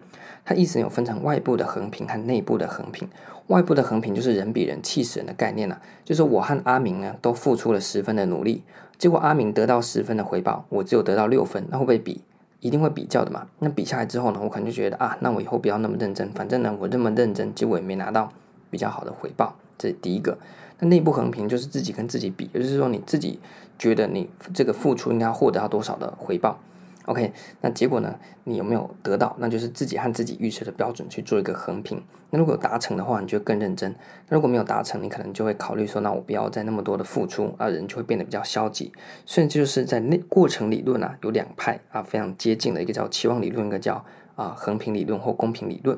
[0.44, 3.08] 它意思有分成外部的横屏和内部的横屏。
[3.48, 8.64] 外部的横屏就是人比人气死人的概念了，就是我和阿明呢都付出了十分的努力，
[8.98, 12.22] 结果阿明得到十分的回报，我只有得到六分，那会不会比？
[12.62, 13.48] 一定会比较的嘛。
[13.60, 18.32] 那比下来之后呢，我可能就觉得啊，那我以后不要那么认真，反正呢我这么认真，结果也没拿到
[18.70, 20.38] 比较好的回报，这是第一个。
[20.80, 23.40] 那内部横屏就是自己跟自己比，也就是说你自己
[23.78, 26.60] 觉得你这个付出应该获得到多少的回报。
[27.06, 28.20] OK，那结果呢？
[28.44, 29.36] 你有没有得到？
[29.40, 32.04] 那就是自己和自己预设的标准去做一个衡平。
[32.30, 33.92] 那如果达成的话，你就更认真；
[34.30, 38.92] 那如果没有达成，你可能就会考虑说，那我不要再那么多的付出，啊，人就会变得比较消极。
[39.26, 45.98] 所以这就是在那过程理论啊，有两派啊，非常接近的一个叫期望理论，一个叫啊衡平理论或公平理论。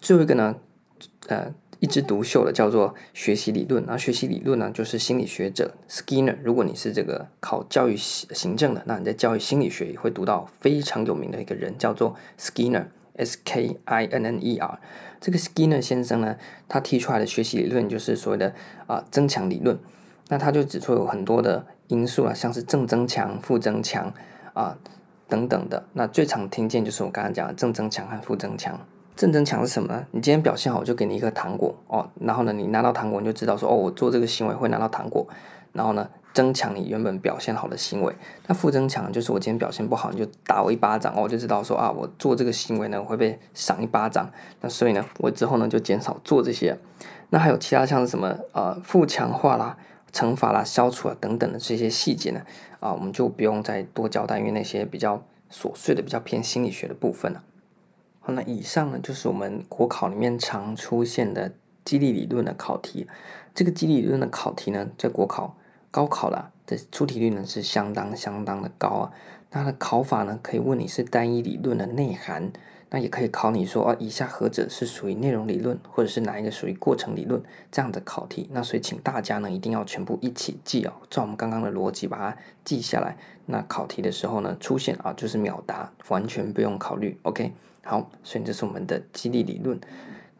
[0.00, 0.56] 最后一个呢，
[1.28, 1.54] 呃。
[1.80, 6.36] 一枝独秀的叫做学习理论，那学习理论呢，就是心理学者 Skinner。
[6.42, 14.80] 如果你是这个考教育行政的，那你在教育心理学也会读到非常有名的一个人，叫做 Skinner，S K I N N E R。
[15.20, 16.36] 这个 Skinner 先生呢，
[16.68, 18.54] 他提出来的学习理论就是所谓的
[18.86, 19.78] 啊增强理论。
[20.28, 24.12] 那他就指出有很多的因素啊，像是正增强、负增强
[24.52, 24.76] 啊
[25.28, 25.86] 等等的。
[25.92, 28.80] 那最常听见就是我刚刚讲的正增强和负增强。
[29.18, 30.06] 正增强是什么呢？
[30.12, 32.08] 你今天表现好，我就给你一个糖果哦。
[32.20, 35.26] 然后呢，你拿到糖果，你就知道说哦，我做这个行为会拿到糖果。
[35.72, 38.14] 然后呢，增强你原本表现好的行为。
[38.46, 44.30] 那负增强就是我今天表现不好，你就打我一巴掌哦，我就知道说啊，我做这个行为呢会被赏一巴掌。
[44.60, 46.78] 那所以呢，我之后呢就减少做这些。
[47.30, 49.76] 那还有其他像是什么呃负强化啦、
[50.12, 52.40] 惩罚啦、消除啊等等的这些细节呢？
[52.78, 57.42] 啊，我们就不用再多交代，因为那些比较琐碎的、比较偏心理学的部分了。
[58.32, 61.52] 那以上呢，就是我们国考里面常出现的
[61.84, 63.06] 激励理论的考题。
[63.54, 65.56] 这个激励理论的考题呢，在国考、
[65.90, 69.12] 高考啦的出题率呢是相当相当的高啊。
[69.50, 72.52] 它的考法呢，可以问你是单一理论的内涵，
[72.90, 78.46] 那也可以考你说啊，以下何者是属于内容理论，或者是哪一个属于过程理论这样的考题。
[78.52, 83.16] 那所以请大家呢，一定要全部一起记哦，照我们刚刚的逻辑把它记下来。
[83.46, 87.18] 那考题的时候呢，出现啊就是秒答，完全不用考虑。
[87.22, 87.52] OK。
[87.88, 89.80] 好，所以这是我们的激励理论。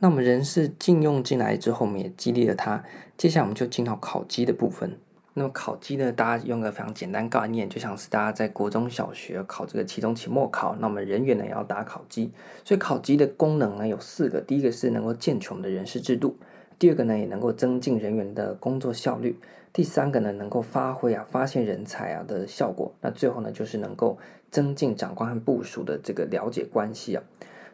[0.00, 2.84] 那我们人事禁用进来之后，我们也激励了他。
[3.16, 4.98] 接下来我们就进到考绩的部分。
[5.32, 12.30] 那么考绩呢，大家用个非常简单概念，就像是大家在国中小学考这个期中、期末考，那我们人员呢也要打考绩。
[12.66, 16.36] 所以考绩的功能呢有四个：第一个是能够健全我们的人事制度；
[16.78, 19.32] 第二个呢也能够增进人员的工作效率；
[19.72, 24.18] 第三个呢能够发挥啊发现人才啊的效果；那最后呢就是能够。
[24.50, 27.22] 增进长官和部属的这个了解关系啊，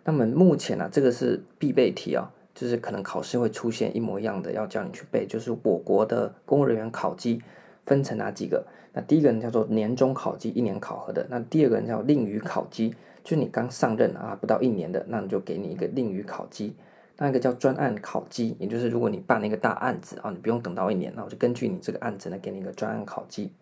[0.02, 5.24] 那么目前呢、这个是必备题啊，就是可能考试会出现一模一样的，要叫你去背。
[5.24, 7.40] 就是我国的公务人员考级
[7.86, 8.66] 分成哪几个？
[8.92, 16.74] 那第一个呢叫做年终考级，一年考核的；那第二个呢叫令予考级，就是你刚上任啊不到一年的，那你就给你一个令予考级。
[17.16, 23.52] 那个叫专案考绩，也就是如果你办了一个大案子啊，你不用等到一年，那我就根据你这个案子呢，给你一个专案考绩。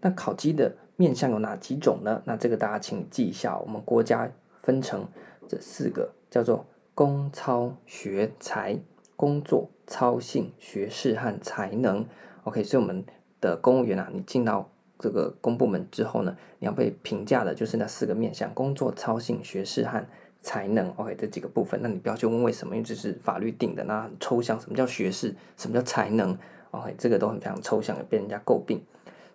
[0.00, 2.22] 那考绩的面向有哪几种呢？
[2.24, 4.30] 那这个大家请记一下，我们国家
[4.62, 5.06] 分成
[5.48, 8.78] 这四个，叫做公操学才、
[9.16, 12.06] 工作操性学识和才能。
[12.44, 13.04] OK，所以我们
[13.40, 20.06] 的公务员啊，你进到这个公部门之后呢，你要被评价的就是那四个面向：工作操性学识和
[20.42, 20.88] 才能。
[20.96, 24.58] OK，这几个部分，那你不要去问为什么，因为这是法律定的，那很抽象。
[24.60, 25.34] 什么叫学识？
[25.56, 26.36] 什么叫才能
[26.70, 28.82] ？OK，这个都很非常抽象，被人家诟病。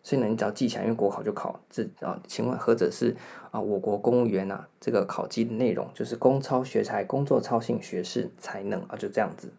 [0.06, 3.16] 所以呢，你只要记起来，因为国考就考这啊，请问何者是
[3.52, 3.62] 啊？
[3.62, 9.50] 我国公务员啊，这个考绩的内容就是公操学才、工作操性学识才能啊，就这样子。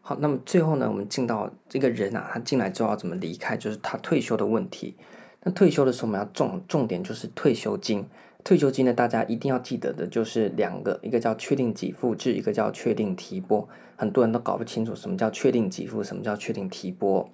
[0.00, 4.96] 好，那么最后呢，我们进到这个人啊，他进来之后要怎么离开，就是他退休的问题。
[5.42, 8.08] 那退休的时候，我们要重重点就是退休金。
[8.46, 13.68] 退休金呢，大家一定要记得的就是两个，一个叫确定给付制，一个叫确定提拨。
[13.96, 17.28] 很多人都搞不清楚什么叫确定给付，什么叫确定提拨。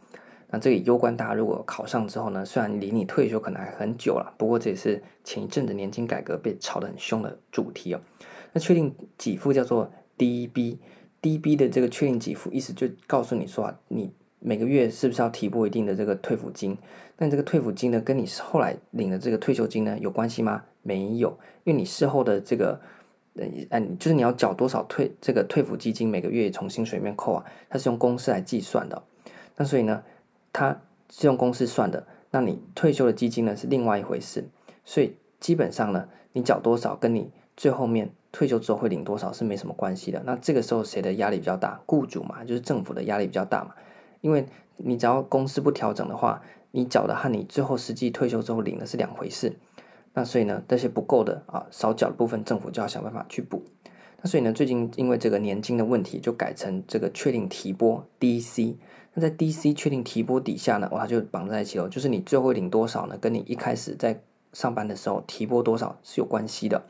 [0.48, 8.01] 那这里攸关大家如果考上之后呢，虽然离你退休可能还很久了，不过这也是前一阵子年金改革被炒得很凶的主题哦。
[8.55, 16.79] 那确定给付叫做 DB，DB 的这个确定给付意思就告诉你说啊，你每个月是不是要提拨一定的这个退抚金？
[17.18, 20.64] 那这个退抚金呢，跟你后来领的这个退休金呢有关系吗？
[20.83, 22.81] 没有，因为你事后的这个，
[23.71, 29.03] 呃，就是你要缴多少退这个退抚基金，每个月从薪水里面扣啊，它是用公式来计算的。
[29.57, 30.03] 那所以呢，
[30.53, 34.49] 它是用公式算的，那你退休的基金呢是另外一回事，
[34.85, 40.23] 所以基本上呢，你缴多少跟你最后面退休之后会领多少是没什么关系的。
[40.25, 41.81] 那这个时候谁的压力比较大？
[41.87, 43.75] 雇主嘛，就是政府的压力比较大嘛，
[44.21, 44.46] 因为
[44.79, 49.52] 你只要公司不调整的话，你缴的和你最后实际退休之后领的是两回事。
[50.15, 53.63] 那所以呢，这些不够的啊，少缴的部分政府就要想办法去补。
[54.21, 58.77] 那所以呢，最近因为这个年金的问题，就改成这个确定提拨 DC。
[59.15, 61.88] 那在 DC 确定提拨底下呢，哇，它就绑在一起了。
[61.88, 63.19] 就是你最后领多少呢？
[63.19, 66.83] 跟你一开始在上班的时候提拨多少是有关系的。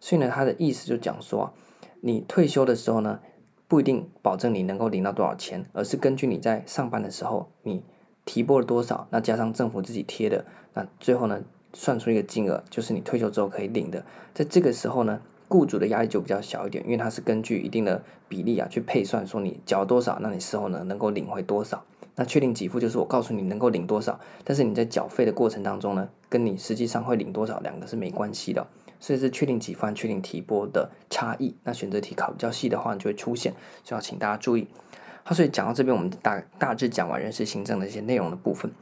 [0.00, 1.52] 所以呢，它的意思就讲说，
[2.00, 3.20] 你退休的时候呢，
[3.66, 7.82] 不一定保证你能够领到多少钱，而是根据你在上班的时候你
[8.24, 10.44] 提拨了多少，那加上政府自己贴的，
[10.74, 11.42] 那最后呢，
[11.80, 14.04] 算出一个金额，就是你退休之后可以领的。
[14.34, 21.84] 在这个时候呢，雇主的压力就比较小一点，因为它是根据一定的比例啊去配算，说你缴多少，那你事后呢能够领回多少。
[22.16, 28.66] 那确定给付就是我告诉你能够领多少，但是你在缴费的过程当中呢，跟你实际上会领多少两个是没关系的，
[28.98, 31.54] 所以是确定给付确定提拨的差异。
[31.62, 33.54] 那选择题考比较细的话，就会出现，
[33.84, 34.66] 就要请大家注意。
[35.22, 38.72] 好，所以讲到这边，我们大大致讲完人事行政的一些内容的部分。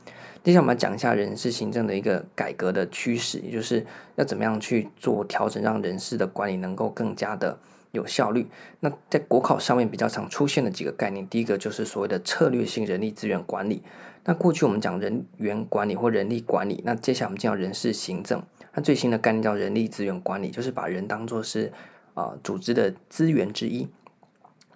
[0.47, 3.85] 接下来我们来讲一下人事行政的一个改革的趋势，也就是
[4.15, 7.59] 要怎么样去做调整，让人事的管理能够更加的。
[7.93, 8.47] 有效率。
[8.81, 13.83] 那在国考上面比较常出现的几个概念，第一个就是所谓的策略性人力资源管理。
[14.25, 18.43] 那过去我们讲人员管理或人力管理，那接下来我们讲人事行政。
[18.75, 21.73] 那最新的概念叫人力资源管理，就是把人当作是
[22.13, 23.89] 啊、组织的资源之一。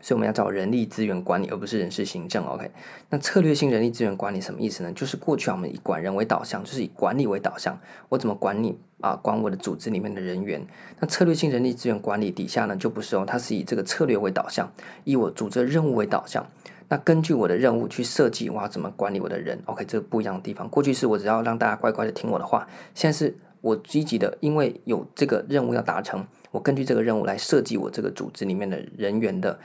[0.01, 2.45] 所以我们要找人力资源管理，而不是人事行政。
[2.47, 2.71] OK，
[3.11, 4.93] 那策略性人力资源管理什么意思呢？
[4.93, 7.79] 就是过去我们以管人为导向，就是以管理为导向。
[8.09, 9.15] 我怎么管你啊？
[9.17, 10.67] 管我的组织里面的人员。
[10.99, 14.73] 那策略性人力资源管理底下呢，就不是哦，它是以这个策略为导向，
[15.05, 16.47] 以我组织的任务为导向。
[16.89, 19.63] 那根据我的任务去设计我要怎么管理我的人。
[19.67, 20.69] OK，这个不一样的地方。
[20.69, 26.27] 过去是我只要让大家乖乖的听我的话，现在是我积极的，因为有这个任务要达成。
[26.51, 29.59] 我根据这个任务来设计我这个组织里面的人员的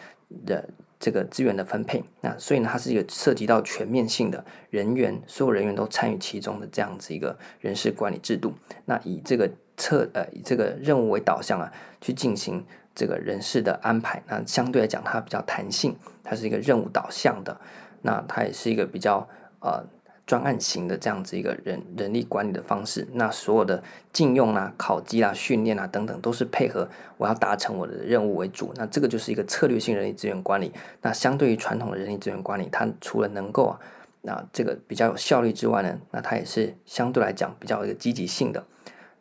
[0.46, 0.70] 的
[1.00, 8.54] 这个资源的分配，那所以呢，它是一个涉及到全面性的人员，所有人员都参与其中的这样子一个人事管理制度。
[8.86, 11.72] 那以这个策呃以这个任务为导向啊，
[12.02, 14.24] 去进行这个人事的安排。
[14.28, 17.60] 那相对来讲，它比较弹性，它是一个任务导向的。
[18.02, 19.28] 那它也是一个比较
[19.60, 19.86] 呃。
[20.28, 28.74] 专案型的这样子一个人人力管理的方式，那所有的禁用啊、考绩啊、训练啊等等，都是配合我要达成我的任务为主。
[28.76, 30.72] 那这个就是一个策略性人力资源管理。
[31.04, 33.80] 那相对于传统的人力资源管理，它除了能够啊，
[34.24, 38.66] 那这个比较有效率之外呢，那它也是相对来讲比较一个积极性的。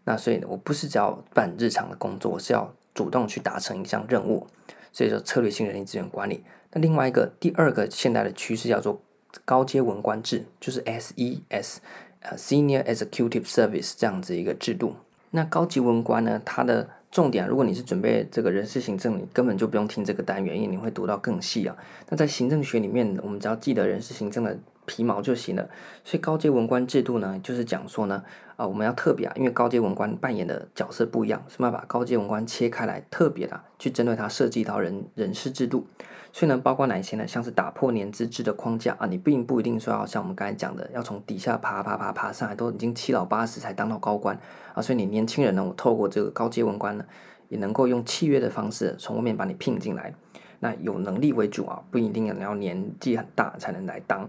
[0.05, 4.47] 那所以呢我不是只要办日常的工作，我是要主动去达成一项任务。
[4.91, 6.43] 所以说策略性人力资源管理。
[6.73, 9.03] 那另外一个第二个现代的趋势叫做。
[9.45, 11.77] 高阶文官制就是 SES，
[12.21, 14.95] 呃，Senior Executive Service 这样子一个制度。
[15.31, 21.77] 那高级文官呢，它的重点，如果你是准备这个人事行政，你根本就不用听这个单元，因为你会读到更细啊。
[22.09, 24.57] 那在行政学里面，我们只要记得人事行政的
[24.87, 25.69] 皮毛就行了。
[26.05, 28.23] 所以高阶文官制度呢，就是讲说呢，
[28.57, 35.87] 啊、我们要特别啊，因为高阶文官扮演的角色不一样，所以要把高阶文官切开来，特别的去针对它设计一套人人事制度。
[36.35, 37.25] 所以呢，包括哪些呢？
[37.29, 44.37] 像是打破年资制的框架啊，你并不一定说要像我们刚才讲的，要从底下爬爬爬爬上来，都已经七老八十才当到高官
[44.73, 44.83] 啊。
[44.83, 47.05] 所以你年轻人呢，我透过这个高阶文官呢，
[47.49, 50.13] 也能够用契约的方式从外面把你聘进来。
[50.59, 54.29] 那有能力为主啊，不一定你要年纪很大才能来当。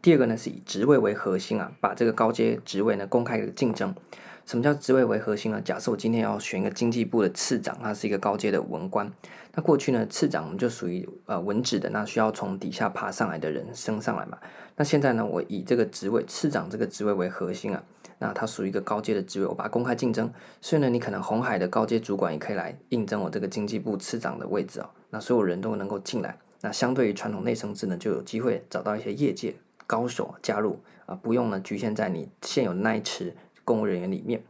[0.00, 3.92] 第二个呢，是以职位为核心啊，把这个高阶职位呢公开的竞争。
[4.50, 5.62] 什么叫职位为核心呢？
[5.64, 9.08] 假设我今天要选一个经济部的次长，他是一个高阶的文官。
[9.54, 14.36] 那过去呢，次长我们就属于呃文职的，那需要从底下爬上来的人升上来嘛。
[14.74, 17.80] 那现在呢，我以这个职位次长这个职位为核心啊，
[18.18, 20.28] 那它属于一个高阶的职位，我把它公开竞争。
[20.60, 24.90] 所以呢，你可能红海的高阶主管也可以来应征我这个经济部次长的位置哦。
[25.10, 26.36] 那所有人都能够进来。
[26.60, 29.54] 那相对于传统内生制呢，就有机会找到一些业界
[29.86, 33.32] 高手加入啊，不用呢局限在你现有的那一池
[33.70, 34.42] 公务人员里面。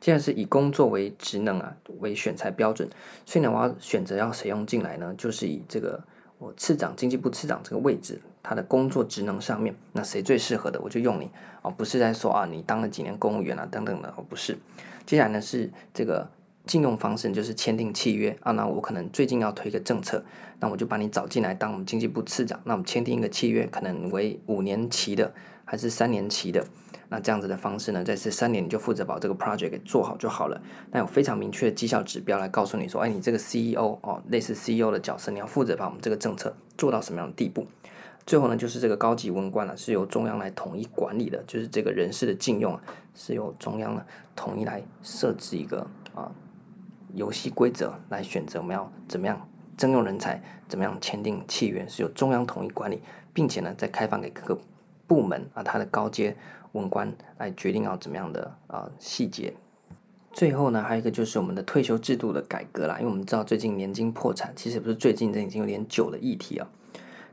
[0.00, 2.88] 现在是以工作为职能啊为选才标准，
[3.26, 5.12] 所以呢，我要选择要谁用进来呢？
[5.18, 6.00] 就是以这个
[6.38, 11.28] 我次长经济部次长这个位置，他的工作职能上面，那谁最适合的我就用你
[11.62, 14.56] 哦，不是在说啊你当了几年公务员啊等等的哦，不是。
[15.04, 16.30] 接下来呢是这个
[16.64, 20.22] 禁用方式，就是签订契约啊，那我可能最近要推一个政策，
[20.60, 25.34] 那我就把你找进来当我们经济部次长，那我们签订一个契约，可能为五年期的
[25.68, 26.64] 还是三年期的。
[27.10, 30.58] 那这样子的方式呢，在这三年你就负责把这个 project 给做好就好了。
[30.90, 37.66] 那有非常明确的绩效指标来告诉你说，哎，你这个 CEO 哦，类似 CEO 的角色，你要负责把我们这个政策做到什么样的地步。
[38.26, 42.82] 最后呢，就是这个高级文官呢，是由中央来统一管理的，就是这个人事的禁用啊，
[43.14, 44.02] 是由中央呢
[44.34, 46.30] 统一来设置一个啊
[47.14, 49.48] 游戏规则来选择我们要怎么样
[49.78, 53.00] 征用人才，怎么样签订契约，是由中央统一管理，
[53.32, 54.60] 并且呢再开放给各个
[55.08, 56.36] 部门啊，它的高阶。
[56.72, 59.54] 文官来决定要怎么样的啊、细节，
[60.32, 66.68] 最后呢，还有一个就是我们的退休制度的改革啦，因为我们知道最近年金破产，其实不是最近，这已经有点久的议题啊。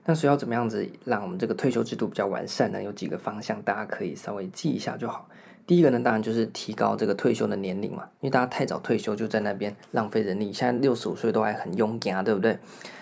[0.05, 2.81] 那所以要怎么样子让我们这个退休制度比较完善呢？
[2.81, 5.27] 有几个方向，大家可以稍微记一下就好。
[5.67, 12.57] 第一个呢，当然就是提高这个退休的年龄嘛，因为大家太早退休就在那边浪费人力，现在六十五岁都还很勇敢啊，对不对？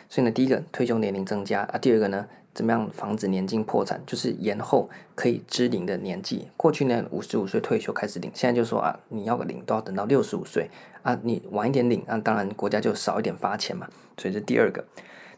[0.10, 6.48] 所以呢，第一个退休年龄增加啊，第二个呢，怎么样防止年金破产，就是延后可以支领的年纪。
[6.56, 10.70] 过去呢，五十五岁退休开始领，现在就说啊，你要个领都要等到六十五岁
[11.02, 13.88] 啊，你晚一点领啊，当然国家就少一点发钱嘛。
[14.18, 14.86] 所以这第二个。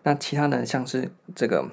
[0.03, 1.69] 那其他呢，像是这个，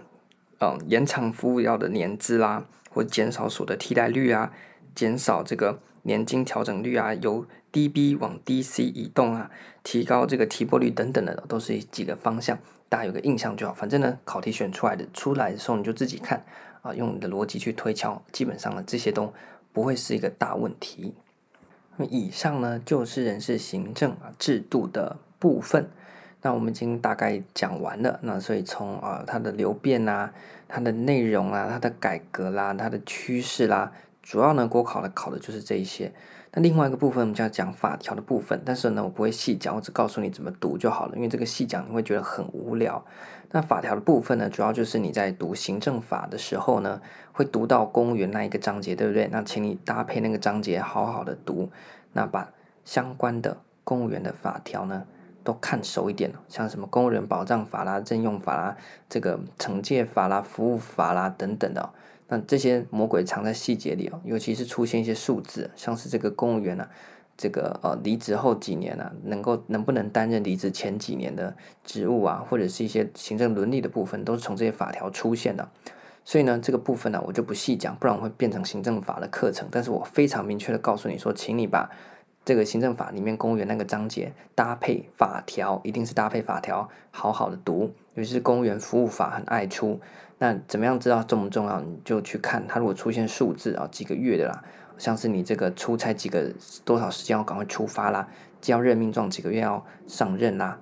[0.61, 4.53] 嗯，延长服务要的年资啦，或减少所得替代率啊，
[4.95, 9.51] 减少这个年金调整率啊，由 DB 往 DC 移动啊，
[9.83, 12.59] 提高这个提拨率等等的，都是几个方向，
[12.93, 13.73] 大家有个印象就好。
[13.73, 16.45] 反正呢，考题选出来的出来的时候，你就自己看
[16.83, 19.33] 啊，用你的逻辑去推敲，基本上呢，这些都
[19.73, 21.15] 不会是一个大问题。
[21.97, 25.89] 那么以上呢，就是人事行政啊制度的部分。
[26.43, 30.31] 那我们已经大概讲完了，那所以从啊、它的流变啊，
[30.69, 33.91] 它的内容啊，它的改革啦，它的趋势啦，
[34.23, 36.13] 主要呢国考的考的就是这一些。
[36.55, 43.05] 那另外一个部分我们就要讲法条的部分，但是呢我不会细讲，我只告诉你怎么读就好了，因为这个细讲你会觉得很无聊。
[43.51, 47.01] 那法条的部分呢，主要就是你在读行政法的时候呢，
[47.33, 49.29] 会读到公务员那一个章节，对不对？
[49.33, 51.71] 那请你搭配那个章节好好的读，
[52.13, 52.51] 那把
[52.85, 55.05] 相关的公务员的法条呢。
[55.45, 58.77] 都看熟一点，像什么公务人保障法啦、征用法啦、
[59.09, 61.91] 这个惩戒法啦、服务法啦等等的，
[62.33, 66.91] 那这些魔鬼藏在细节里哦，尤其是出现一些数字，像是这个公务员呢、啊，
[67.37, 71.55] 这个呃离职后几年呢、啊，能够能不能担任离职前几年的
[71.85, 75.69] 职务啊，或者是一些行政伦理的部分，都是从这些法条出现的。
[76.25, 79.69] 所以呢，这个部分呢，我就不细讲，不然我会变成行政法的课程。
[79.71, 81.91] 但是我非常明确的告诉你说，请你把。
[82.45, 87.93] 这个行政法里面公务员那个章节搭配法条，一定是搭配法条，好好的读。
[88.15, 90.01] 尤其是公务员服务法很爱出，
[90.43, 91.81] 那怎么样知道重不重要？
[91.81, 94.65] 你就去看它，如果出现数字啊，几个月的啦，
[94.99, 96.53] 像是你这个出差几个
[96.85, 98.27] 多少时间要赶快出发啦，
[98.61, 100.81] 交任命状几个月要上任啦，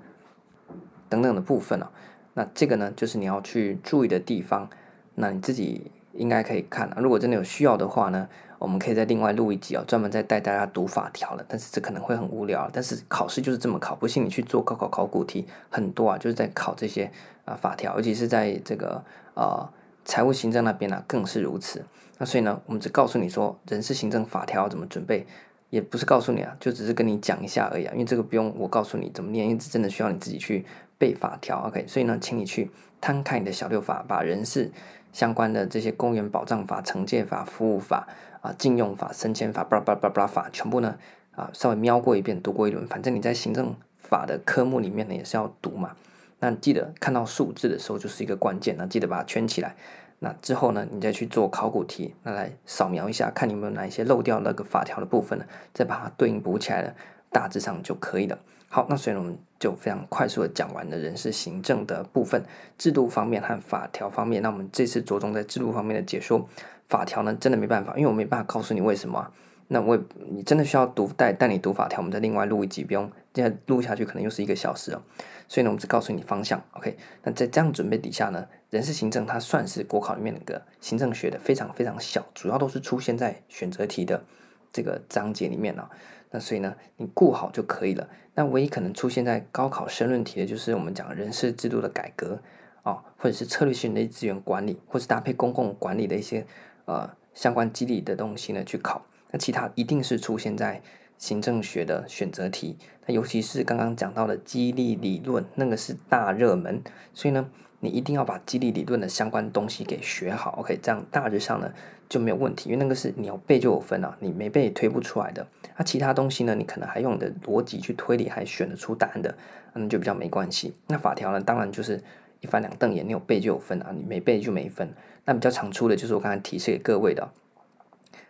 [1.11, 1.91] 等等的部分啊，
[2.33, 4.67] 那这个呢，就是你要去注意的地方。
[5.15, 8.31] 那你自己应该可以看啊，如果真的有需要的话呢，
[8.61, 11.43] 我们可以再另外录一集哦，专门再带大家读法条了。
[11.49, 13.95] 但是这可能会很无聊，但是考试就是这么考。
[13.95, 17.11] 不信你去做高考考古题，很多啊，就是在考这些
[17.47, 19.03] 啊法条，尤其是在这个
[19.33, 19.67] 呃
[20.05, 21.83] 财务行政那边呢、啊，更是如此。
[22.19, 25.27] 那所以呢，我们只告诉你说人事行政法条怎么准备，
[25.71, 27.93] 也不是告诉你啊，就只是跟你讲一下而已啊。
[27.95, 30.67] 因为这个不用我告诉你怎么念，因为真的需要你自己去
[30.99, 31.67] 背法条。
[31.67, 34.71] OK，所以呢，请你去摊开你的小六法，把人事
[35.15, 38.07] 相关的这些公务员保障法、惩戒法、服务法。
[38.41, 40.97] 啊，禁用法、升迁法、巴拉巴拉巴拉法，全部呢
[41.32, 42.86] 啊，稍微瞄过一遍，读过一轮。
[42.86, 45.95] 反正你在行政法的科目里面呢，也是要读嘛。
[46.38, 48.76] 那记得看到数字的时候，就是一个关键。
[48.78, 49.76] 那记得把它圈起来。
[50.20, 55.45] 那之后呢，你再去做考古题，那来扫描一下，看你有没有哪一些漏掉那个法条的部分呢？
[55.74, 56.95] 再把它对应补起来了，
[57.30, 58.38] 大致上就可以了。
[58.68, 62.43] 好，那所以呢，我们就非常快速的讲完了人事行政的部分，
[62.78, 64.43] 制度方面和法条方面。
[64.43, 66.49] 那我们这次着重在制度方面的解说。
[66.91, 69.32] 法条呢，真的没办法，因为我没办法告诉你为什么。
[69.72, 69.97] 那我
[70.28, 75.01] 你真的需要读带带你读法条，我们再另外录一集，不用现在录下去可能又是一个小时哦。
[75.47, 76.99] 所以呢，我们只告诉你方向，OK。
[77.22, 84.24] 那在这样准备底下呢，人事行政它算是国考里面的一个行政学的非常非常小，主要都是出现在选择题的
[84.72, 85.88] 这个章节里面哦。
[86.32, 88.09] 那所以呢，你顾好就可以了。
[88.34, 92.43] 那唯一可能出现在高考申论题的就是我们讲人事制度的改革
[92.82, 96.45] 啊，或者是策略性的资源管理，或是搭配公共管理的一些。
[96.91, 99.07] 呃，相关激励的东西呢，去考。
[99.30, 100.82] 那其他一定是出现在
[101.18, 102.76] 行政学的选择题。
[103.07, 106.82] 那尤其是刚刚讲到的激励理论，那个是大热门。
[107.14, 110.59] 所以呢，你一定要把激励理论的相关东西给学好。
[110.59, 111.72] OK，这样大致上呢
[112.09, 112.70] 就没有问题。
[112.70, 115.47] 因为那个是你要背就有分啊，你没背也推不出来的。
[115.76, 119.32] 那其他东西呢，你可能还用你的逻辑去推理，还选得出答案的，
[119.74, 120.74] 那就比较没关系。
[120.88, 122.03] 那法条呢，当然就是
[122.41, 124.93] 一翻两瞪眼，你有背就有分啊，你没背就没分。
[125.24, 127.30] 那比较常出的就是我刚才提示给各位的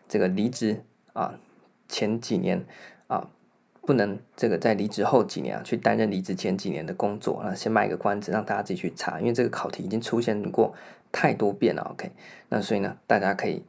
[0.08, 0.82] 这个离职
[1.12, 1.38] 啊，
[1.88, 2.64] 前几年
[3.06, 3.28] 啊
[3.82, 10.74] 不能这个在离职后几年啊去担任离职前几年的工作啊，先卖个关子让大家自己去查，因为这个考题已经出现过
[11.10, 11.82] 太多遍了。
[11.92, 12.10] OK，
[12.48, 13.64] 那所以呢，大家可以。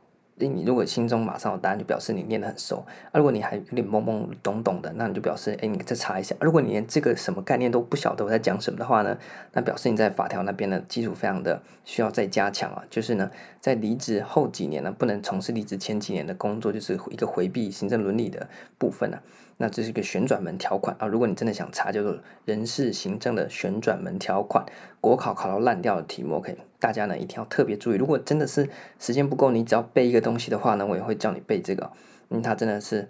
[0.48, 3.18] 你如果心中马上有答案，就表示你念得很熟啊。
[3.18, 6.36] 如果你还有点懵懵懂懂的，那你就表示，哎，你再查一下。
[6.42, 9.18] 如果你连这个什么概念都不晓得我在讲什么的话呢，
[9.54, 12.84] 那表示你在法条那边的基础非常的需要再加强啊。
[12.90, 13.30] 就是呢，
[13.60, 19.22] 在离职后几年呢，不能从事离职前几年的工作，就是一个回避行政伦理的部分啊。
[19.62, 21.06] 那这是一个旋转门条款啊！
[21.06, 24.66] 如果你真的想查，叫做人事行政的旋转门条款，
[25.00, 27.96] 国考考到烂掉的题目，OK，大家呢一定要特别注意。
[27.96, 31.92] 如果真的是时间不够，你只要背一个东西的话呢，我也会叫你背这个，
[32.30, 33.08] 因为它真的是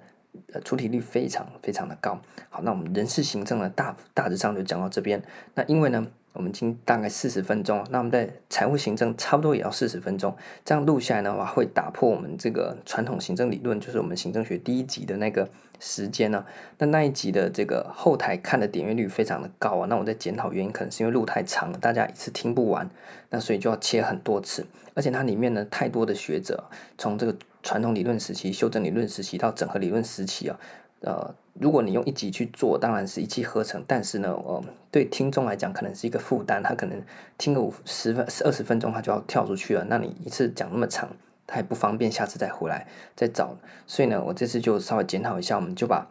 [0.51, 2.19] 呃出题率非常非常的高。
[2.49, 5.23] 好，那我们人事行政呢大大致上就讲到这边。
[5.55, 16.45] 那因为呢我们已经大概四十分钟，那我们在财务行政差不多也要四十分钟，这样录下来的话会打破我们这个传统行政理论，就是我们行政学第一集的那个时间呢、
[16.77, 22.89] 那那一集的这个后台看的点阅率非常的高啊，那我在检讨原因，可能是因为录太长了，大家一次听不完，
[23.29, 26.63] 那所以就要切很多次，而且它里面呢太多的学者，
[26.97, 30.57] 从这个传统理论时期、修正理论时期到整合理论时期啊。
[31.01, 33.83] 呃，如果你用一集去做，当然是一气呵成。
[33.87, 36.63] 但是呢，呃，对听众来讲，可能是一个负担。
[36.63, 37.01] 他可能
[37.37, 39.85] 听个五十分、二十分钟，他就要跳出去了。
[39.89, 41.09] 那你一次讲那么长，
[41.45, 43.55] 他也不方便下次再回来再找。
[43.85, 46.07] 所以呢，我这次就稍微检讨一下，我们就把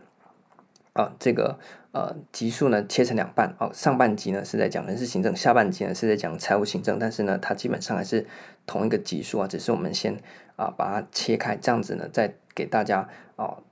[0.92, 1.58] 啊、这个
[1.92, 3.54] 呃集数呢切成两半。
[3.58, 6.98] 哦，上半集呢是在讲人事行政，下半集呢是在讲财务行政。
[6.98, 8.26] 但是呢，它基本上还是
[8.66, 10.16] 同一个集数啊，只是我们先
[10.56, 13.62] 啊、把它切开，这样子呢再给大家哦。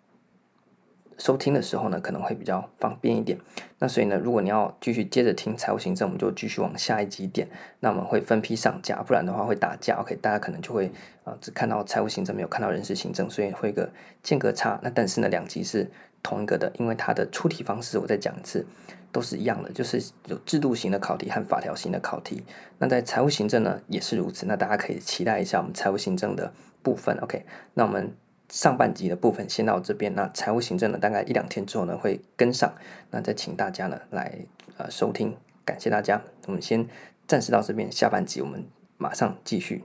[1.19, 3.37] 收听的时候呢，可能会比较方便一点。
[3.81, 7.49] 那所以呢，如果你要继续接着听财务行政，我们就继续往下一集点。
[7.81, 9.97] 那我们会分批上架，不然的话会打架。
[10.01, 10.91] OK，大家可能就会
[11.25, 13.91] 啊、只看到财务行政，没有看到人事行政，所以会有个
[14.23, 14.79] 间隔差。
[14.83, 15.91] 那但是呢，两集是
[16.23, 18.64] 同一个的，因为它的出题方式我再讲一次
[19.11, 22.45] 都是一样的，就是有制度型的考题和法条型的考题。
[22.79, 24.47] 那在财务行政呢也是如此。
[24.47, 27.19] 那大家可以期待一下我们财务行政的部分。
[27.19, 27.45] OK，
[27.75, 28.14] 那我们。
[28.49, 32.72] 上半集的部分先到这边，那财务行政呢，大概一两天之后呢会跟上，
[33.11, 34.38] 那再请大家呢来
[34.76, 36.86] 呃收听，感谢大家，我们先
[37.26, 38.64] 暂时到这边，下半集我们
[38.96, 39.84] 马上继续。